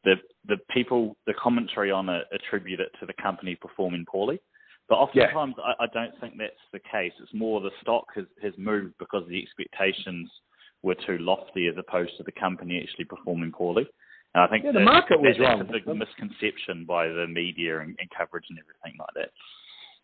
the 0.04 0.16
the 0.48 0.58
people, 0.72 1.16
the 1.28 1.34
commentary 1.34 1.92
on 1.92 2.10
it 2.10 2.26
attribute 2.34 2.80
it 2.80 2.92
to 3.00 3.06
the 3.06 3.14
company 3.22 3.56
performing 3.56 4.06
poorly. 4.10 4.42
But 4.90 4.96
oftentimes, 4.96 5.56
yeah. 5.58 5.74
I, 5.80 5.84
I, 5.84 5.88
don't 5.94 6.20
think 6.20 6.34
that's 6.38 6.54
the 6.74 6.80
case. 6.80 7.14
It's 7.22 7.34
more 7.34 7.62
the 7.62 7.72
stock 7.82 8.08
has, 8.16 8.26
has 8.44 8.52
moved 8.58 8.96
because 9.00 9.24
the 9.30 9.42
expectations 9.42 10.30
were 10.84 10.96
too 10.96 11.18
lofty 11.20 11.68
as 11.68 11.76
opposed 11.78 12.18
to 12.18 12.24
the 12.24 12.32
company 12.34 12.82
actually 12.82 13.06
performing 13.06 13.52
poorly. 13.52 13.88
And 14.34 14.44
I 14.44 14.48
think 14.48 14.66
yeah, 14.66 14.72
the 14.72 14.80
market 14.80 15.22
was 15.22 15.36
that, 15.38 15.44
wrong. 15.44 15.60
That's 15.60 15.70
a 15.70 15.74
big 15.74 15.88
misconception 15.88 16.86
by 16.86 17.08
the 17.08 17.28
media 17.28 17.80
and, 17.80 17.96
and 18.00 18.10
coverage 18.18 18.46
and 18.50 18.60
everything 18.60 18.98
like 19.00 19.14
that. 19.16 19.32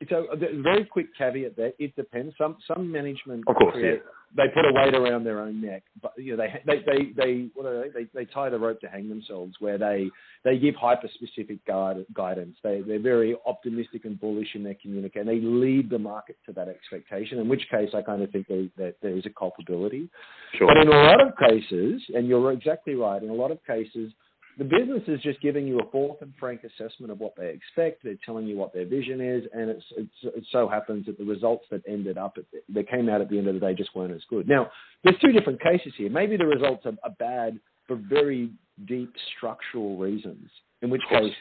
So, 0.09 0.27
uh, 0.31 0.35
a 0.35 0.61
very 0.61 0.85
quick 0.85 1.07
caveat 1.17 1.55
there: 1.55 1.73
it 1.79 1.95
depends. 1.95 2.35
Some 2.37 2.57
some 2.67 2.91
management, 2.91 3.43
of 3.47 3.55
course, 3.55 3.73
create, 3.73 4.01
yeah 4.05 4.11
they 4.35 4.47
put 4.53 4.65
a 4.65 4.73
weight 4.73 4.93
around 4.93 5.23
their 5.23 5.39
own 5.39 5.61
neck, 5.61 5.83
but 6.01 6.11
you 6.17 6.35
know 6.35 6.43
they 6.43 6.61
they 6.65 6.83
they 6.85 7.11
they 7.15 7.47
what 7.53 7.65
are 7.65 7.83
they? 7.83 8.03
They, 8.03 8.09
they 8.13 8.25
tie 8.25 8.49
the 8.49 8.59
rope 8.59 8.81
to 8.81 8.87
hang 8.87 9.07
themselves, 9.07 9.55
where 9.59 9.77
they 9.77 10.09
they 10.43 10.57
give 10.57 10.75
hyper 10.75 11.07
specific 11.13 11.65
guide, 11.65 12.05
guidance. 12.13 12.57
They 12.61 12.81
they're 12.81 12.99
very 12.99 13.35
optimistic 13.45 14.05
and 14.05 14.19
bullish 14.19 14.49
in 14.53 14.63
their 14.63 14.75
communication. 14.75 15.27
They 15.27 15.39
lead 15.39 15.89
the 15.89 15.99
market 15.99 16.37
to 16.45 16.53
that 16.53 16.67
expectation. 16.67 17.39
In 17.39 17.47
which 17.47 17.67
case, 17.71 17.89
I 17.93 18.01
kind 18.01 18.21
of 18.21 18.29
think 18.31 18.47
they, 18.47 18.69
that 18.77 18.95
there 19.01 19.15
is 19.17 19.25
a 19.25 19.29
culpability. 19.29 20.09
Sure. 20.57 20.67
But 20.67 20.77
in 20.77 20.89
a 20.89 20.91
lot 20.91 21.21
of 21.21 21.33
cases, 21.37 22.01
and 22.13 22.27
you're 22.27 22.51
exactly 22.51 22.95
right, 22.95 23.21
in 23.23 23.29
a 23.29 23.33
lot 23.33 23.51
of 23.51 23.59
cases, 23.65 24.11
the 24.57 24.63
business 24.63 25.03
is 25.07 25.21
just 25.21 25.39
giving 25.41 25.67
you 25.67 25.79
a 25.79 25.91
fourth 25.91 26.21
and 26.21 26.33
frank 26.39 26.61
assessment 26.63 27.11
of 27.11 27.19
what 27.19 27.35
they 27.37 27.49
expect. 27.49 28.03
They're 28.03 28.15
telling 28.25 28.47
you 28.47 28.57
what 28.57 28.73
their 28.73 28.85
vision 28.85 29.21
is, 29.21 29.43
and 29.53 29.69
it's, 29.69 29.85
it's, 29.95 30.35
it 30.37 30.43
so 30.51 30.67
happens 30.67 31.05
that 31.05 31.17
the 31.17 31.25
results 31.25 31.65
that 31.69 31.83
ended 31.87 32.17
up, 32.17 32.33
at 32.37 32.45
the, 32.51 32.61
that 32.73 32.89
came 32.89 33.07
out 33.07 33.21
at 33.21 33.29
the 33.29 33.37
end 33.37 33.47
of 33.47 33.53
the 33.53 33.59
day, 33.59 33.75
just 33.75 33.95
weren't 33.95 34.13
as 34.13 34.21
good. 34.29 34.47
Now, 34.47 34.71
there's 35.03 35.19
two 35.19 35.31
different 35.31 35.61
cases 35.61 35.93
here. 35.95 36.09
Maybe 36.09 36.37
the 36.37 36.45
results 36.45 36.85
are, 36.85 36.97
are 37.03 37.15
bad 37.19 37.59
for 37.87 37.95
very 37.97 38.51
deep 38.87 39.13
structural 39.37 39.97
reasons, 39.97 40.49
in 40.81 40.89
which 40.89 41.03
case, 41.09 41.33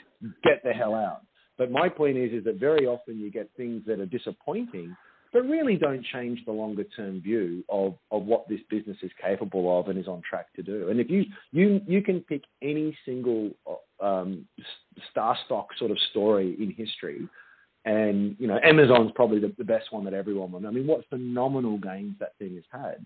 get 0.44 0.62
the 0.62 0.72
hell 0.72 0.94
out. 0.94 1.22
But 1.58 1.70
my 1.70 1.88
point 1.88 2.18
is, 2.18 2.32
is 2.32 2.44
that 2.44 2.56
very 2.56 2.86
often 2.86 3.18
you 3.18 3.30
get 3.30 3.48
things 3.56 3.82
that 3.86 3.98
are 3.98 4.06
disappointing 4.06 4.94
but 5.36 5.46
really 5.50 5.76
don't 5.76 6.02
change 6.02 6.42
the 6.46 6.52
longer 6.52 6.84
term 6.84 7.20
view 7.20 7.62
of, 7.68 7.94
of 8.10 8.22
what 8.22 8.48
this 8.48 8.60
business 8.70 8.96
is 9.02 9.10
capable 9.22 9.78
of 9.78 9.88
and 9.88 9.98
is 9.98 10.08
on 10.08 10.22
track 10.26 10.46
to 10.54 10.62
do. 10.62 10.88
And 10.88 10.98
if 10.98 11.10
you 11.10 11.26
you 11.52 11.82
you 11.86 12.00
can 12.00 12.20
pick 12.22 12.44
any 12.62 12.96
single 13.04 13.50
um, 14.00 14.46
star 15.10 15.36
stock 15.44 15.68
sort 15.78 15.90
of 15.90 15.98
story 16.10 16.56
in 16.58 16.70
history, 16.70 17.28
and 17.84 18.34
you 18.38 18.46
know 18.46 18.58
Amazon's 18.64 19.12
probably 19.14 19.38
the, 19.38 19.52
the 19.58 19.64
best 19.64 19.92
one 19.92 20.04
that 20.06 20.14
everyone 20.14 20.52
will. 20.52 20.66
I 20.66 20.70
mean, 20.70 20.86
what 20.86 21.06
phenomenal 21.10 21.76
gains 21.76 22.14
that 22.18 22.32
thing 22.38 22.54
has 22.54 22.64
had. 22.72 23.04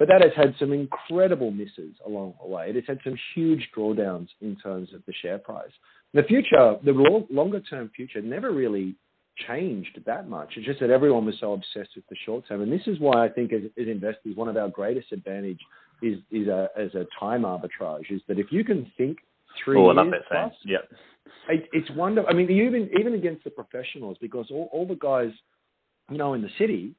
But 0.00 0.08
that 0.08 0.22
has 0.22 0.32
had 0.36 0.56
some 0.58 0.72
incredible 0.72 1.52
misses 1.52 1.94
along 2.04 2.34
the 2.40 2.48
way. 2.48 2.70
It 2.70 2.74
has 2.74 2.84
had 2.88 2.98
some 3.04 3.16
huge 3.36 3.68
drawdowns 3.76 4.28
in 4.40 4.56
terms 4.56 4.92
of 4.94 5.02
the 5.06 5.12
share 5.12 5.38
price. 5.38 5.72
The 6.12 6.24
future, 6.24 6.76
the 6.84 7.24
longer 7.30 7.60
term 7.60 7.88
future, 7.94 8.20
never 8.20 8.50
really 8.50 8.96
changed 9.46 10.00
that 10.06 10.28
much. 10.28 10.54
It's 10.56 10.66
just 10.66 10.80
that 10.80 10.90
everyone 10.90 11.26
was 11.26 11.36
so 11.40 11.52
obsessed 11.52 11.90
with 11.96 12.06
the 12.08 12.16
short 12.24 12.46
term, 12.48 12.62
and 12.62 12.72
this 12.72 12.86
is 12.86 12.98
why 12.98 13.24
I 13.24 13.28
think 13.28 13.52
as, 13.52 13.62
as 13.80 13.86
investors, 13.86 14.36
one 14.36 14.48
of 14.48 14.56
our 14.56 14.68
greatest 14.68 15.12
advantage 15.12 15.60
is 16.02 16.18
is 16.30 16.48
a 16.48 16.68
as 16.76 16.94
a 16.94 17.06
time 17.18 17.42
arbitrage. 17.42 18.10
Is 18.10 18.22
that 18.28 18.38
if 18.38 18.46
you 18.50 18.64
can 18.64 18.90
think 18.96 19.18
three 19.64 19.78
oh, 19.78 19.92
years 19.92 20.22
plus, 20.30 20.52
yeah, 20.64 20.78
it, 21.48 21.68
it's 21.72 21.90
wonderful. 21.92 22.30
I 22.30 22.34
mean, 22.34 22.50
even 22.50 22.90
even 22.98 23.14
against 23.14 23.44
the 23.44 23.50
professionals, 23.50 24.16
because 24.20 24.46
all, 24.50 24.68
all 24.72 24.86
the 24.86 24.96
guys, 24.96 25.30
you 26.10 26.18
know, 26.18 26.34
in 26.34 26.42
the 26.42 26.50
city 26.58 26.94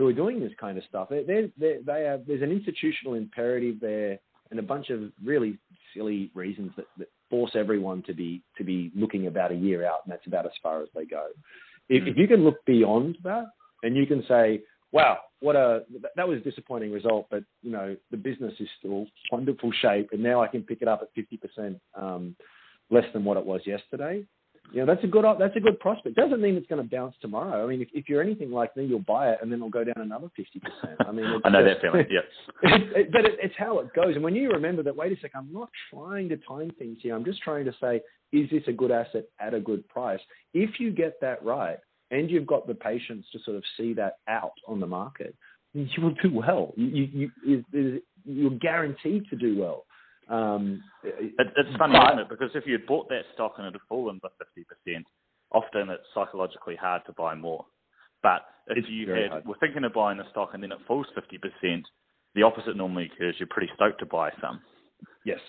who 0.00 0.08
are 0.08 0.14
doing 0.14 0.40
this 0.40 0.52
kind 0.58 0.78
of 0.78 0.84
stuff. 0.84 1.08
They're, 1.10 1.48
they're, 1.58 1.82
they 1.84 2.04
have, 2.04 2.26
there's 2.26 2.40
an 2.40 2.50
institutional 2.50 3.14
imperative 3.14 3.80
there 3.80 4.18
and 4.50 4.58
a 4.58 4.62
bunch 4.62 4.88
of 4.88 5.12
really 5.22 5.58
silly 5.94 6.30
reasons 6.34 6.72
that, 6.78 6.86
that 6.96 7.08
force 7.28 7.52
everyone 7.54 8.02
to 8.04 8.14
be 8.14 8.42
to 8.56 8.64
be 8.64 8.90
looking 8.96 9.26
about 9.26 9.52
a 9.52 9.54
year 9.54 9.86
out, 9.86 10.00
and 10.04 10.12
that's 10.12 10.26
about 10.26 10.46
as 10.46 10.52
far 10.62 10.82
as 10.82 10.88
they 10.94 11.04
go. 11.04 11.26
If, 11.90 12.06
if 12.06 12.16
you 12.16 12.28
can 12.28 12.44
look 12.44 12.64
beyond 12.64 13.18
that 13.24 13.46
and 13.82 13.96
you 13.96 14.06
can 14.06 14.24
say, 14.28 14.62
wow, 14.92 15.18
what 15.40 15.56
a 15.56 15.82
that 16.16 16.28
was 16.28 16.38
a 16.38 16.42
disappointing 16.42 16.92
result, 16.92 17.26
but 17.30 17.42
you 17.62 17.72
know 17.72 17.96
the 18.10 18.16
business 18.16 18.54
is 18.60 18.68
still 18.78 19.06
wonderful 19.32 19.72
shape, 19.82 20.10
and 20.12 20.22
now 20.22 20.42
I 20.42 20.48
can 20.48 20.62
pick 20.62 20.82
it 20.82 20.88
up 20.88 21.00
at 21.02 21.08
fifty 21.14 21.36
percent 21.36 21.80
um, 21.94 22.36
less 22.90 23.06
than 23.12 23.24
what 23.24 23.36
it 23.36 23.44
was 23.44 23.62
yesterday. 23.66 24.24
You 24.72 24.80
know 24.80 24.86
that's 24.86 25.02
a 25.04 25.06
good 25.06 25.24
that's 25.38 25.56
a 25.56 25.60
good 25.60 25.80
prospect. 25.80 26.16
Doesn't 26.16 26.40
mean 26.40 26.54
it's 26.56 26.66
going 26.66 26.82
to 26.82 26.88
bounce 26.88 27.14
tomorrow. 27.20 27.64
I 27.64 27.68
mean, 27.68 27.82
if, 27.82 27.88
if 27.92 28.08
you're 28.08 28.22
anything 28.22 28.50
like 28.50 28.76
me, 28.76 28.84
you'll 28.84 29.00
buy 29.00 29.30
it 29.30 29.38
and 29.42 29.50
then 29.50 29.58
it'll 29.58 29.70
go 29.70 29.84
down 29.84 29.96
another 29.98 30.28
fifty 30.36 30.60
percent. 30.60 30.96
I 31.06 31.12
mean, 31.12 31.26
I 31.44 31.48
know 31.48 31.64
that 31.64 31.80
feeling. 31.80 32.06
Yeah, 32.10 32.20
it, 32.62 32.96
it, 32.96 33.12
but 33.12 33.24
it, 33.24 33.32
it's 33.42 33.54
how 33.58 33.78
it 33.80 33.92
goes. 33.94 34.14
And 34.14 34.24
when 34.24 34.36
you 34.36 34.50
remember 34.50 34.82
that, 34.84 34.94
wait 34.94 35.12
a 35.12 35.16
second, 35.16 35.40
I'm 35.40 35.52
not 35.52 35.70
trying 35.92 36.28
to 36.28 36.36
time 36.36 36.70
things 36.78 36.98
here. 37.02 37.14
I'm 37.14 37.24
just 37.24 37.42
trying 37.42 37.64
to 37.64 37.74
say, 37.80 38.00
is 38.32 38.48
this 38.50 38.62
a 38.68 38.72
good 38.72 38.90
asset 38.90 39.24
at 39.40 39.54
a 39.54 39.60
good 39.60 39.88
price? 39.88 40.20
If 40.54 40.78
you 40.78 40.92
get 40.92 41.20
that 41.20 41.44
right, 41.44 41.78
and 42.10 42.30
you've 42.30 42.46
got 42.46 42.66
the 42.66 42.74
patience 42.74 43.24
to 43.32 43.38
sort 43.44 43.56
of 43.56 43.62
see 43.76 43.94
that 43.94 44.18
out 44.28 44.54
on 44.66 44.80
the 44.80 44.86
market, 44.86 45.34
you 45.72 46.02
will 46.02 46.14
do 46.22 46.32
well. 46.32 46.72
You, 46.76 47.08
you, 47.12 47.30
you, 47.72 48.02
you're 48.24 48.50
guaranteed 48.50 49.24
to 49.30 49.36
do 49.36 49.58
well. 49.58 49.84
Um, 50.30 50.82
it, 51.02 51.34
it's 51.38 51.76
funny, 51.76 51.94
but, 51.98 52.12
isn't 52.12 52.18
it? 52.20 52.28
Because 52.28 52.50
if 52.54 52.64
you 52.66 52.72
had 52.74 52.86
bought 52.86 53.08
that 53.08 53.22
stock 53.34 53.54
and 53.58 53.66
it 53.66 53.72
had 53.72 53.80
fallen 53.88 54.20
by 54.22 54.28
50%, 54.38 55.02
often 55.52 55.90
it's 55.90 56.04
psychologically 56.14 56.76
hard 56.76 57.02
to 57.06 57.12
buy 57.12 57.34
more. 57.34 57.66
But 58.22 58.42
if 58.68 58.84
you 58.88 59.10
had, 59.10 59.30
hard. 59.30 59.46
were 59.46 59.56
thinking 59.58 59.84
of 59.84 59.92
buying 59.92 60.18
the 60.18 60.30
stock 60.30 60.50
and 60.54 60.62
then 60.62 60.72
it 60.72 60.78
falls 60.86 61.06
50%, 61.18 61.82
the 62.34 62.42
opposite 62.42 62.76
normally 62.76 63.10
occurs. 63.12 63.34
You're 63.38 63.48
pretty 63.50 63.70
stoked 63.74 63.98
to 64.00 64.06
buy 64.06 64.30
some. 64.40 64.60
Yes. 65.24 65.40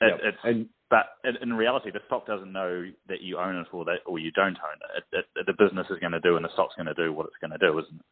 It, 0.00 0.06
yep. 0.08 0.20
It's, 0.22 0.38
and, 0.44 0.66
but 0.88 1.06
in 1.42 1.52
reality, 1.52 1.90
the 1.92 2.00
stock 2.06 2.26
doesn't 2.26 2.52
know 2.52 2.84
that 3.08 3.20
you 3.20 3.38
own 3.38 3.56
it 3.56 3.66
or 3.72 3.84
that, 3.84 3.98
or 4.06 4.18
you 4.18 4.32
don't 4.32 4.56
own 4.58 4.78
it. 4.96 5.04
it, 5.12 5.24
it 5.36 5.46
the 5.46 5.52
business 5.52 5.86
is 5.88 6.00
going 6.00 6.12
to 6.12 6.20
do, 6.20 6.34
and 6.34 6.44
the 6.44 6.52
stock's 6.54 6.74
going 6.74 6.86
to 6.86 6.94
do 6.94 7.12
what 7.12 7.26
it's 7.26 7.36
going 7.40 7.52
to 7.52 7.64
do, 7.64 7.78
isn't 7.78 7.94
it? 7.94 8.06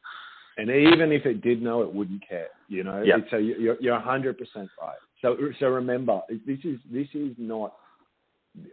And 0.58 0.70
even 0.70 1.10
if 1.10 1.26
it 1.26 1.40
did 1.40 1.60
know, 1.60 1.82
it 1.82 1.92
wouldn't 1.92 2.22
care. 2.28 2.48
You 2.68 2.84
know. 2.84 3.02
Yeah. 3.02 3.16
So 3.30 3.36
you're 3.36 3.76
you're 3.80 3.98
100% 3.98 4.36
right. 4.56 4.68
So 5.22 5.36
so 5.58 5.66
remember, 5.66 6.20
this 6.28 6.58
is 6.64 6.78
this 6.90 7.08
is 7.14 7.34
not. 7.38 7.74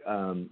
Um, 0.06 0.50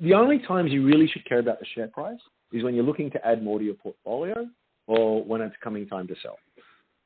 the 0.00 0.14
only 0.14 0.38
times 0.38 0.70
you 0.70 0.84
really 0.84 1.08
should 1.08 1.24
care 1.26 1.40
about 1.40 1.58
the 1.58 1.66
share 1.74 1.88
price 1.88 2.20
is 2.52 2.62
when 2.62 2.74
you're 2.74 2.84
looking 2.84 3.10
to 3.10 3.26
add 3.26 3.42
more 3.42 3.58
to 3.58 3.64
your 3.64 3.74
portfolio 3.74 4.46
or 4.86 5.24
when 5.24 5.40
it's 5.40 5.56
coming 5.62 5.86
time 5.86 6.06
to 6.08 6.14
sell. 6.22 6.36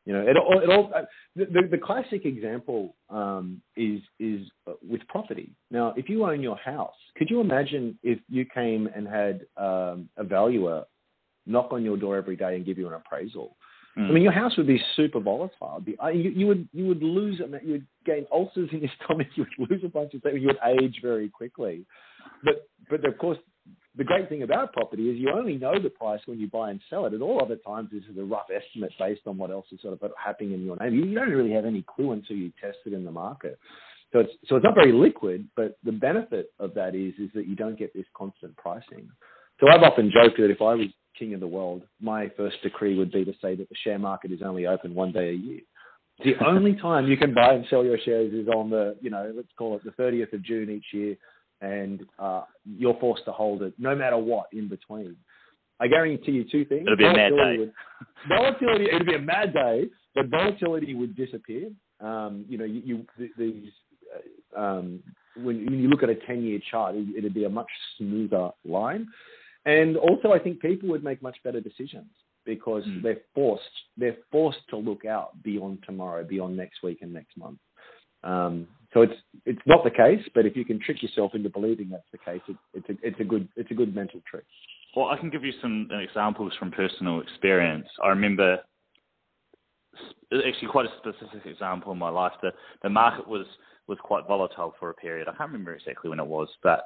You 0.04 0.12
know, 0.12 0.20
it 0.20 0.36
all, 0.36 0.60
it 0.60 0.70
all 0.70 0.92
the, 1.34 1.68
the 1.68 1.78
classic 1.78 2.24
example 2.24 2.94
um, 3.10 3.60
is 3.76 4.00
is 4.20 4.42
with 4.88 5.00
property. 5.08 5.50
Now, 5.72 5.94
if 5.96 6.08
you 6.08 6.24
own 6.24 6.42
your 6.42 6.56
house, 6.56 6.94
could 7.16 7.28
you 7.28 7.40
imagine 7.40 7.98
if 8.04 8.20
you 8.28 8.44
came 8.44 8.88
and 8.94 9.06
had 9.06 9.46
um, 9.56 10.08
a 10.16 10.22
valuer 10.22 10.84
knock 11.44 11.72
on 11.72 11.82
your 11.82 11.96
door 11.96 12.16
every 12.16 12.36
day 12.36 12.54
and 12.54 12.64
give 12.64 12.78
you 12.78 12.86
an 12.86 12.94
appraisal? 12.94 13.56
Mm. 13.98 14.10
I 14.10 14.12
mean, 14.12 14.22
your 14.22 14.32
house 14.32 14.56
would 14.56 14.66
be 14.66 14.82
super 14.94 15.20
volatile. 15.20 15.80
Be, 15.80 15.96
uh, 16.02 16.08
you, 16.08 16.30
you, 16.30 16.46
would 16.46 16.68
you 16.72 16.86
would 16.86 17.02
lose 17.02 17.40
you 17.62 17.72
would 17.72 17.86
gain 18.04 18.26
ulcers 18.30 18.68
in 18.72 18.80
your 18.80 18.90
stomach. 19.04 19.28
You 19.34 19.46
would 19.58 19.70
lose 19.70 19.82
a 19.84 19.88
bunch 19.88 20.14
of 20.14 20.20
stuff. 20.20 20.32
You 20.34 20.48
would 20.48 20.80
age 20.82 21.00
very 21.02 21.28
quickly. 21.28 21.86
But 22.44 22.68
but 22.90 23.04
of 23.04 23.16
course, 23.18 23.38
the 23.96 24.04
great 24.04 24.28
thing 24.28 24.42
about 24.42 24.74
property 24.74 25.10
is 25.10 25.18
you 25.18 25.30
only 25.30 25.56
know 25.56 25.80
the 25.80 25.88
price 25.88 26.20
when 26.26 26.38
you 26.38 26.48
buy 26.48 26.70
and 26.70 26.80
sell 26.90 27.06
it. 27.06 27.14
At 27.14 27.22
all 27.22 27.42
other 27.42 27.56
times, 27.56 27.88
this 27.90 28.04
is 28.04 28.18
a 28.18 28.24
rough 28.24 28.48
estimate 28.54 28.92
based 28.98 29.22
on 29.26 29.38
what 29.38 29.50
else 29.50 29.66
is 29.72 29.80
sort 29.80 30.00
of 30.00 30.12
happening 30.22 30.52
in 30.52 30.64
your 30.64 30.76
name. 30.76 30.94
You, 30.94 31.14
don't 31.14 31.30
really 31.30 31.52
have 31.52 31.64
any 31.64 31.82
clue 31.82 32.12
until 32.12 32.36
you 32.36 32.52
test 32.60 32.78
it 32.84 32.92
in 32.92 33.04
the 33.04 33.10
market. 33.10 33.58
So 34.12 34.20
it's 34.20 34.32
so 34.48 34.56
it's 34.56 34.64
not 34.64 34.74
very 34.74 34.92
liquid, 34.92 35.48
but 35.56 35.78
the 35.82 35.92
benefit 35.92 36.52
of 36.58 36.74
that 36.74 36.94
is 36.94 37.14
is 37.18 37.30
that 37.34 37.46
you 37.46 37.56
don't 37.56 37.78
get 37.78 37.94
this 37.94 38.06
constant 38.14 38.56
pricing. 38.56 39.08
So 39.58 39.68
I've 39.68 39.82
often 39.82 40.12
joked 40.12 40.36
that 40.36 40.50
if 40.50 40.60
I 40.60 40.74
was 40.74 40.88
king 41.18 41.34
of 41.34 41.40
the 41.40 41.46
world, 41.46 41.82
my 42.00 42.30
first 42.36 42.56
decree 42.62 42.96
would 42.96 43.12
be 43.12 43.24
to 43.24 43.32
say 43.42 43.54
that 43.54 43.68
the 43.68 43.74
share 43.84 43.98
market 43.98 44.32
is 44.32 44.40
only 44.44 44.66
open 44.66 44.94
one 44.94 45.12
day 45.12 45.30
a 45.30 45.32
year. 45.32 45.60
The 46.24 46.34
only 46.46 46.74
time 46.74 47.06
you 47.06 47.16
can 47.16 47.34
buy 47.34 47.54
and 47.54 47.66
sell 47.68 47.84
your 47.84 47.98
shares 47.98 48.32
is 48.32 48.48
on 48.48 48.70
the, 48.70 48.96
you 49.00 49.10
know, 49.10 49.32
let's 49.34 49.48
call 49.58 49.76
it 49.76 49.84
the 49.84 49.90
30th 49.90 50.32
of 50.32 50.42
June 50.42 50.70
each 50.70 50.86
year, 50.92 51.16
and 51.60 52.04
uh, 52.18 52.42
you're 52.64 52.98
forced 53.00 53.24
to 53.26 53.32
hold 53.32 53.62
it 53.62 53.74
no 53.78 53.94
matter 53.94 54.18
what 54.18 54.46
in 54.52 54.68
between. 54.68 55.16
I 55.78 55.88
guarantee 55.88 56.32
you 56.32 56.44
two 56.50 56.64
things. 56.64 56.82
It'll 56.86 56.96
be 56.96 57.04
a 57.04 57.12
mad 57.12 57.30
day. 57.30 57.58
Would, 57.58 57.72
volatility, 58.28 58.86
it'll 58.86 59.06
be 59.06 59.14
a 59.14 59.20
mad 59.20 59.52
day, 59.52 59.84
but 60.14 60.26
volatility 60.28 60.94
would 60.94 61.14
disappear. 61.14 61.70
Um, 62.00 62.44
you 62.48 62.58
know, 62.58 62.64
you, 62.64 62.82
you 62.84 63.30
these 63.36 63.72
uh, 64.56 64.60
um, 64.60 65.02
when 65.36 65.58
you 65.58 65.88
look 65.88 66.02
at 66.02 66.08
a 66.08 66.14
10 66.14 66.42
year 66.42 66.58
chart, 66.70 66.94
it'd 66.94 67.34
be 67.34 67.44
a 67.44 67.50
much 67.50 67.68
smoother 67.98 68.50
line. 68.64 69.06
And 69.66 69.96
also, 69.96 70.32
I 70.32 70.38
think 70.38 70.60
people 70.60 70.88
would 70.90 71.04
make 71.04 71.20
much 71.20 71.36
better 71.44 71.60
decisions 71.60 72.06
because 72.46 72.84
mm. 72.84 73.02
they're 73.02 73.20
forced 73.34 73.64
they're 73.96 74.16
forced 74.30 74.60
to 74.70 74.76
look 74.76 75.04
out 75.04 75.42
beyond 75.42 75.80
tomorrow, 75.84 76.24
beyond 76.24 76.56
next 76.56 76.82
week 76.82 76.98
and 77.02 77.12
next 77.12 77.36
month. 77.36 77.58
Um, 78.22 78.68
so 78.94 79.02
it's 79.02 79.14
it's 79.44 79.60
not 79.66 79.84
the 79.84 79.90
case, 79.90 80.24
but 80.34 80.46
if 80.46 80.56
you 80.56 80.64
can 80.64 80.80
trick 80.80 81.02
yourself 81.02 81.34
into 81.34 81.50
believing 81.50 81.90
that's 81.90 82.10
the 82.12 82.18
case, 82.18 82.40
it, 82.48 82.56
it's 82.72 82.88
a 82.88 83.06
it's 83.06 83.20
a 83.20 83.24
good 83.24 83.48
it's 83.56 83.70
a 83.70 83.74
good 83.74 83.94
mental 83.94 84.20
trick. 84.30 84.44
Well, 84.94 85.06
I 85.06 85.18
can 85.18 85.28
give 85.28 85.44
you 85.44 85.52
some 85.60 85.88
examples 85.92 86.52
from 86.58 86.70
personal 86.70 87.20
experience. 87.20 87.88
I 88.02 88.08
remember 88.08 88.58
actually 90.32 90.68
quite 90.70 90.86
a 90.86 90.96
specific 90.98 91.44
example 91.44 91.92
in 91.92 91.98
my 91.98 92.08
life. 92.08 92.32
The 92.40 92.52
the 92.82 92.88
market 92.88 93.26
was 93.26 93.46
was 93.88 93.98
quite 94.02 94.26
volatile 94.26 94.74
for 94.78 94.90
a 94.90 94.94
period. 94.94 95.28
I 95.28 95.36
can't 95.36 95.50
remember 95.50 95.74
exactly 95.74 96.08
when 96.08 96.20
it 96.20 96.26
was, 96.26 96.48
but 96.62 96.84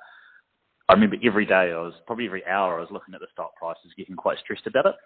I 0.90 0.94
remember 0.94 1.16
every 1.24 1.46
day 1.46 1.70
I 1.72 1.80
was 1.80 1.94
probably 2.04 2.26
every 2.26 2.44
hour 2.46 2.78
I 2.78 2.80
was 2.80 2.90
looking 2.90 3.14
at 3.14 3.20
the 3.20 3.28
stock 3.32 3.54
prices, 3.54 3.92
getting 3.96 4.16
quite 4.16 4.38
stressed 4.38 4.66
about 4.66 4.86
it. 4.86 4.96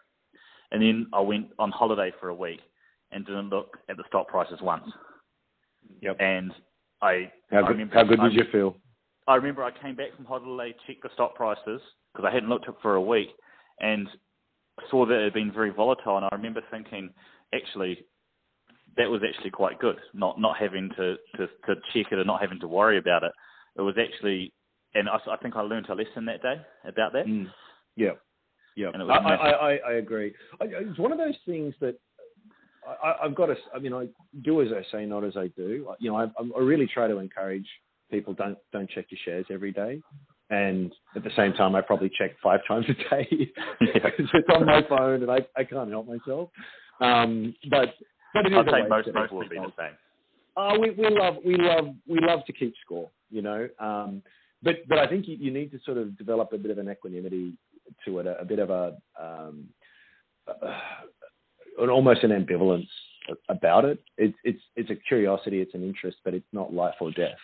And 0.71 0.81
then 0.81 1.09
I 1.13 1.21
went 1.21 1.49
on 1.59 1.71
holiday 1.71 2.11
for 2.19 2.31
a 2.31 2.35
week 2.35 2.61
and 3.13 3.27
didn't 3.27 3.51
look 3.51 3.77
at 3.91 3.99
the 3.99 4.05
stock 4.09 4.29
prices 4.29 4.61
once. 4.63 4.87
Yep. 6.01 6.17
And 6.21 6.53
I 7.03 7.31
how 7.51 7.61
good, 7.61 7.67
I 7.67 7.69
remember, 7.69 7.95
how 7.95 8.05
good 8.05 8.19
did 8.19 8.33
you 8.33 8.45
feel? 8.51 8.77
I 9.29 9.35
remember 9.35 9.63
I 9.63 9.73
came 9.83 9.95
back 9.95 10.17
from 10.17 10.25
holiday, 10.25 10.75
checked 10.87 11.03
the 11.03 11.11
stock 11.13 11.35
prices 11.35 11.83
because 12.15 12.27
I 12.27 12.33
hadn't 12.33 12.49
looked 12.49 12.65
at 12.67 12.75
it 12.75 12.81
for 12.81 12.95
a 12.95 13.03
week, 13.03 13.29
and 13.81 14.09
saw 14.91 15.05
that 15.05 15.21
it 15.21 15.25
had 15.25 15.35
been 15.35 15.53
very 15.53 15.71
volatile. 15.71 16.17
And 16.17 16.25
I 16.25 16.35
remember 16.35 16.63
thinking, 16.71 17.11
actually, 17.55 17.99
that 18.97 19.11
was 19.11 19.21
actually 19.23 19.51
quite 19.51 19.79
good. 19.81 19.97
Not 20.15 20.41
not 20.41 20.57
having 20.57 20.89
to, 20.97 21.17
to, 21.37 21.47
to 21.47 21.75
check 21.93 22.11
it 22.11 22.19
and 22.19 22.27
not 22.27 22.41
having 22.41 22.61
to 22.61 22.69
worry 22.69 22.97
about 22.97 23.23
it. 23.23 23.33
It 23.77 23.83
was 23.83 23.97
actually 24.01 24.55
and 24.95 25.09
I, 25.09 25.19
I 25.31 25.37
think 25.39 25.57
I 25.57 25.61
learned 25.61 25.89
a 25.89 25.95
lesson 25.95 26.25
that 26.27 26.43
day 26.43 26.61
about 26.87 27.13
that. 27.13 27.27
Mm. 27.27 27.47
Yeah, 27.97 28.11
yeah. 28.77 28.89
I, 28.95 29.13
I, 29.13 29.51
I, 29.51 29.77
I, 29.89 29.93
agree. 29.95 30.35
it's 30.61 30.99
one 30.99 31.13
of 31.13 31.19
those 31.19 31.37
things 31.47 31.75
that 31.81 31.97
I, 33.03 33.15
have 33.23 33.35
got 33.35 33.47
to. 33.47 33.57
I 33.75 33.79
mean, 33.79 33.93
I 33.93 34.09
do 34.43 34.63
as 34.63 34.69
I 34.73 34.85
say, 34.93 35.07
not 35.07 35.25
as 35.25 35.37
I 35.37 35.49
do. 35.49 35.89
You 35.99 36.11
know, 36.11 36.17
I, 36.17 36.25
I 36.25 36.61
really 36.61 36.87
try 36.87 37.09
to 37.09 37.19
encourage 37.19 37.67
people 38.11 38.35
don't 38.35 38.59
don't 38.73 38.91
check 38.91 39.07
your 39.11 39.19
shares 39.25 39.47
every 39.51 39.73
day. 39.73 40.03
And 40.51 40.93
at 41.17 41.25
the 41.25 41.31
same 41.37 41.55
time, 41.55 41.75
I 41.75 41.81
probably 41.81 42.11
check 42.17 42.33
five 42.43 42.61
times 42.69 42.87
a 42.89 42.95
day 43.15 43.51
because 43.81 44.29
it's 44.35 44.49
on 44.55 44.67
my 44.67 44.83
phone 44.89 45.23
and 45.23 45.31
I, 45.31 45.39
I 45.57 45.65
can't 45.65 45.91
help 45.91 46.07
myself. 46.07 46.51
Um, 47.01 47.55
but 47.71 47.95
but 48.35 48.47
I'd 48.47 48.67
say 48.67 48.89
most 48.89 49.07
people 49.07 49.39
would 49.39 49.51
be 49.51 49.57
the 49.57 49.73
same. 49.79 49.97
Oh, 50.57 50.79
we, 50.79 50.91
we 50.91 51.09
love 51.11 51.37
we 51.45 51.57
love 51.57 51.87
we 52.07 52.21
love 52.21 52.45
to 52.47 52.53
keep 52.53 52.75
score, 52.85 53.11
you 53.31 53.43
know. 53.43 53.69
Um, 53.81 54.23
but 54.65 54.77
but 54.89 54.99
I 54.99 55.07
think 55.07 55.29
you, 55.29 55.37
you, 55.39 55.51
need 55.53 55.71
to 55.73 55.79
sort 55.85 55.99
of 55.99 56.17
develop 56.17 56.53
a 56.53 56.59
bit 56.59 56.71
of 56.71 56.79
an 56.79 56.89
equanimity 56.91 57.57
to 58.05 58.19
it, 58.19 58.27
a, 58.27 58.41
a 58.41 58.45
bit 58.45 58.59
of 58.59 58.71
a 58.71 58.97
um, 59.21 59.69
uh, 60.49 60.79
an 61.79 61.91
almost 61.91 62.23
an 62.25 62.31
ambivalence 62.31 62.89
about 63.49 63.85
it. 63.85 64.03
It's 64.17 64.37
it's 64.43 64.61
it's 64.77 64.91
a 64.91 64.97
curiosity, 64.97 65.61
it's 65.61 65.75
an 65.75 65.85
interest, 65.85 66.19
but 66.25 66.35
it's 66.35 66.47
not 66.53 66.73
life 66.73 66.95
or 67.01 67.11
death. 67.11 67.39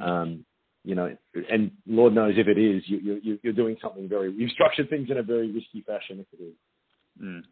Um, 0.00 0.44
you 0.84 0.94
know, 0.94 1.16
and 1.50 1.70
Lord 1.86 2.14
knows 2.14 2.34
if 2.36 2.46
it 2.46 2.56
is, 2.56 2.82
you, 2.86 3.20
you, 3.22 3.38
you're 3.42 3.52
doing 3.52 3.76
something 3.82 4.08
very. 4.08 4.32
You've 4.32 4.52
structured 4.52 4.88
things 4.88 5.10
in 5.10 5.18
a 5.18 5.22
very 5.22 5.50
risky 5.50 5.82
fashion. 5.86 6.20
If 6.20 6.40
it 6.40 6.42
is. 6.42 6.54
Mm, 7.22 7.42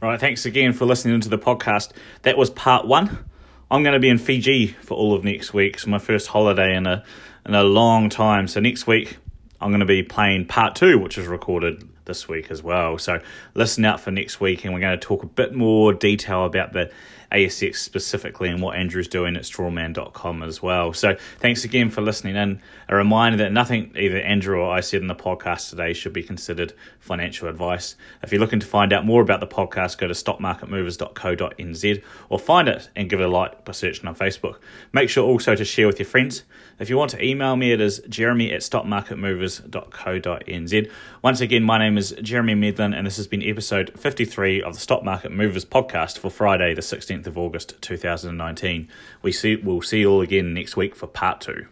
Right. 0.00 0.20
Thanks 0.20 0.46
again 0.46 0.74
for 0.74 0.84
listening 0.84 1.20
to 1.22 1.28
the 1.28 1.38
podcast. 1.38 1.90
That 2.22 2.38
was 2.38 2.50
part 2.50 2.86
one. 2.86 3.24
I'm 3.70 3.82
going 3.82 3.92
to 3.92 4.00
be 4.00 4.08
in 4.08 4.18
Fiji 4.18 4.68
for 4.68 4.96
all 4.96 5.14
of 5.14 5.24
next 5.24 5.52
week. 5.52 5.74
It's 5.74 5.86
my 5.86 5.98
first 5.98 6.28
holiday 6.28 6.74
in 6.74 6.86
a 6.86 7.04
in 7.44 7.54
a 7.54 7.62
long 7.62 8.08
time. 8.08 8.48
So 8.48 8.60
next 8.60 8.86
week 8.86 9.18
I'm 9.60 9.70
going 9.70 9.80
to 9.80 9.86
be 9.86 10.02
playing 10.02 10.46
part 10.46 10.74
two, 10.74 10.98
which 10.98 11.18
is 11.18 11.26
recorded 11.26 11.86
this 12.08 12.26
week 12.26 12.50
as 12.50 12.60
well. 12.60 12.98
So 12.98 13.20
listen 13.54 13.84
out 13.84 14.00
for 14.00 14.10
next 14.10 14.40
week, 14.40 14.64
and 14.64 14.74
we're 14.74 14.80
going 14.80 14.98
to 14.98 15.06
talk 15.06 15.22
a 15.22 15.26
bit 15.26 15.54
more 15.54 15.92
detail 15.92 16.44
about 16.44 16.72
the 16.72 16.90
ASX 17.30 17.76
specifically 17.76 18.48
and 18.48 18.62
what 18.62 18.76
Andrew's 18.76 19.08
doing 19.08 19.36
at 19.36 19.42
strawman.com 19.42 20.42
as 20.42 20.62
well. 20.62 20.92
So 20.92 21.16
thanks 21.38 21.64
again 21.64 21.90
for 21.90 22.00
listening 22.00 22.36
in. 22.36 22.60
A 22.88 22.96
reminder 22.96 23.36
that 23.38 23.52
nothing 23.52 23.94
either 23.96 24.16
Andrew 24.18 24.60
or 24.60 24.70
I 24.70 24.80
said 24.80 25.02
in 25.02 25.08
the 25.08 25.14
podcast 25.14 25.70
today 25.70 25.92
should 25.92 26.12
be 26.12 26.22
considered 26.22 26.72
financial 27.00 27.48
advice. 27.48 27.96
If 28.22 28.32
you're 28.32 28.40
looking 28.40 28.60
to 28.60 28.66
find 28.66 28.92
out 28.92 29.04
more 29.04 29.20
about 29.20 29.40
the 29.40 29.46
podcast, 29.46 29.98
go 29.98 30.08
to 30.08 30.14
stockmarketmovers.co.nz 30.14 32.02
or 32.30 32.38
find 32.38 32.68
it 32.68 32.88
and 32.96 33.10
give 33.10 33.20
it 33.20 33.26
a 33.26 33.28
like 33.28 33.64
by 33.64 33.72
searching 33.72 34.08
on 34.08 34.14
Facebook. 34.14 34.56
Make 34.92 35.10
sure 35.10 35.24
also 35.24 35.54
to 35.54 35.64
share 35.64 35.86
with 35.86 35.98
your 35.98 36.06
friends. 36.06 36.44
If 36.78 36.88
you 36.88 36.96
want 36.96 37.10
to 37.10 37.24
email 37.24 37.56
me, 37.56 37.72
it 37.72 37.80
is 37.80 38.00
jeremy 38.08 38.52
at 38.52 38.60
stockmarketmovers.co.nz. 38.60 40.90
Once 41.22 41.40
again, 41.40 41.64
my 41.64 41.76
name 41.76 41.98
is 41.98 42.14
Jeremy 42.22 42.54
Medlin, 42.54 42.94
and 42.94 43.04
this 43.04 43.16
has 43.16 43.26
been 43.26 43.42
episode 43.42 43.90
53 43.98 44.62
of 44.62 44.74
the 44.74 44.80
Stock 44.80 45.02
Market 45.02 45.32
Movers 45.32 45.64
podcast 45.64 46.18
for 46.18 46.30
Friday, 46.30 46.74
the 46.74 46.80
16th 46.80 47.26
of 47.26 47.36
August 47.36 47.74
2019. 47.80 48.86
We 49.22 49.32
see, 49.32 49.56
we'll 49.56 49.82
see 49.82 49.98
you 50.00 50.10
all 50.10 50.20
again 50.20 50.54
next 50.54 50.76
week 50.76 50.94
for 50.94 51.08
part 51.08 51.40
two. 51.40 51.66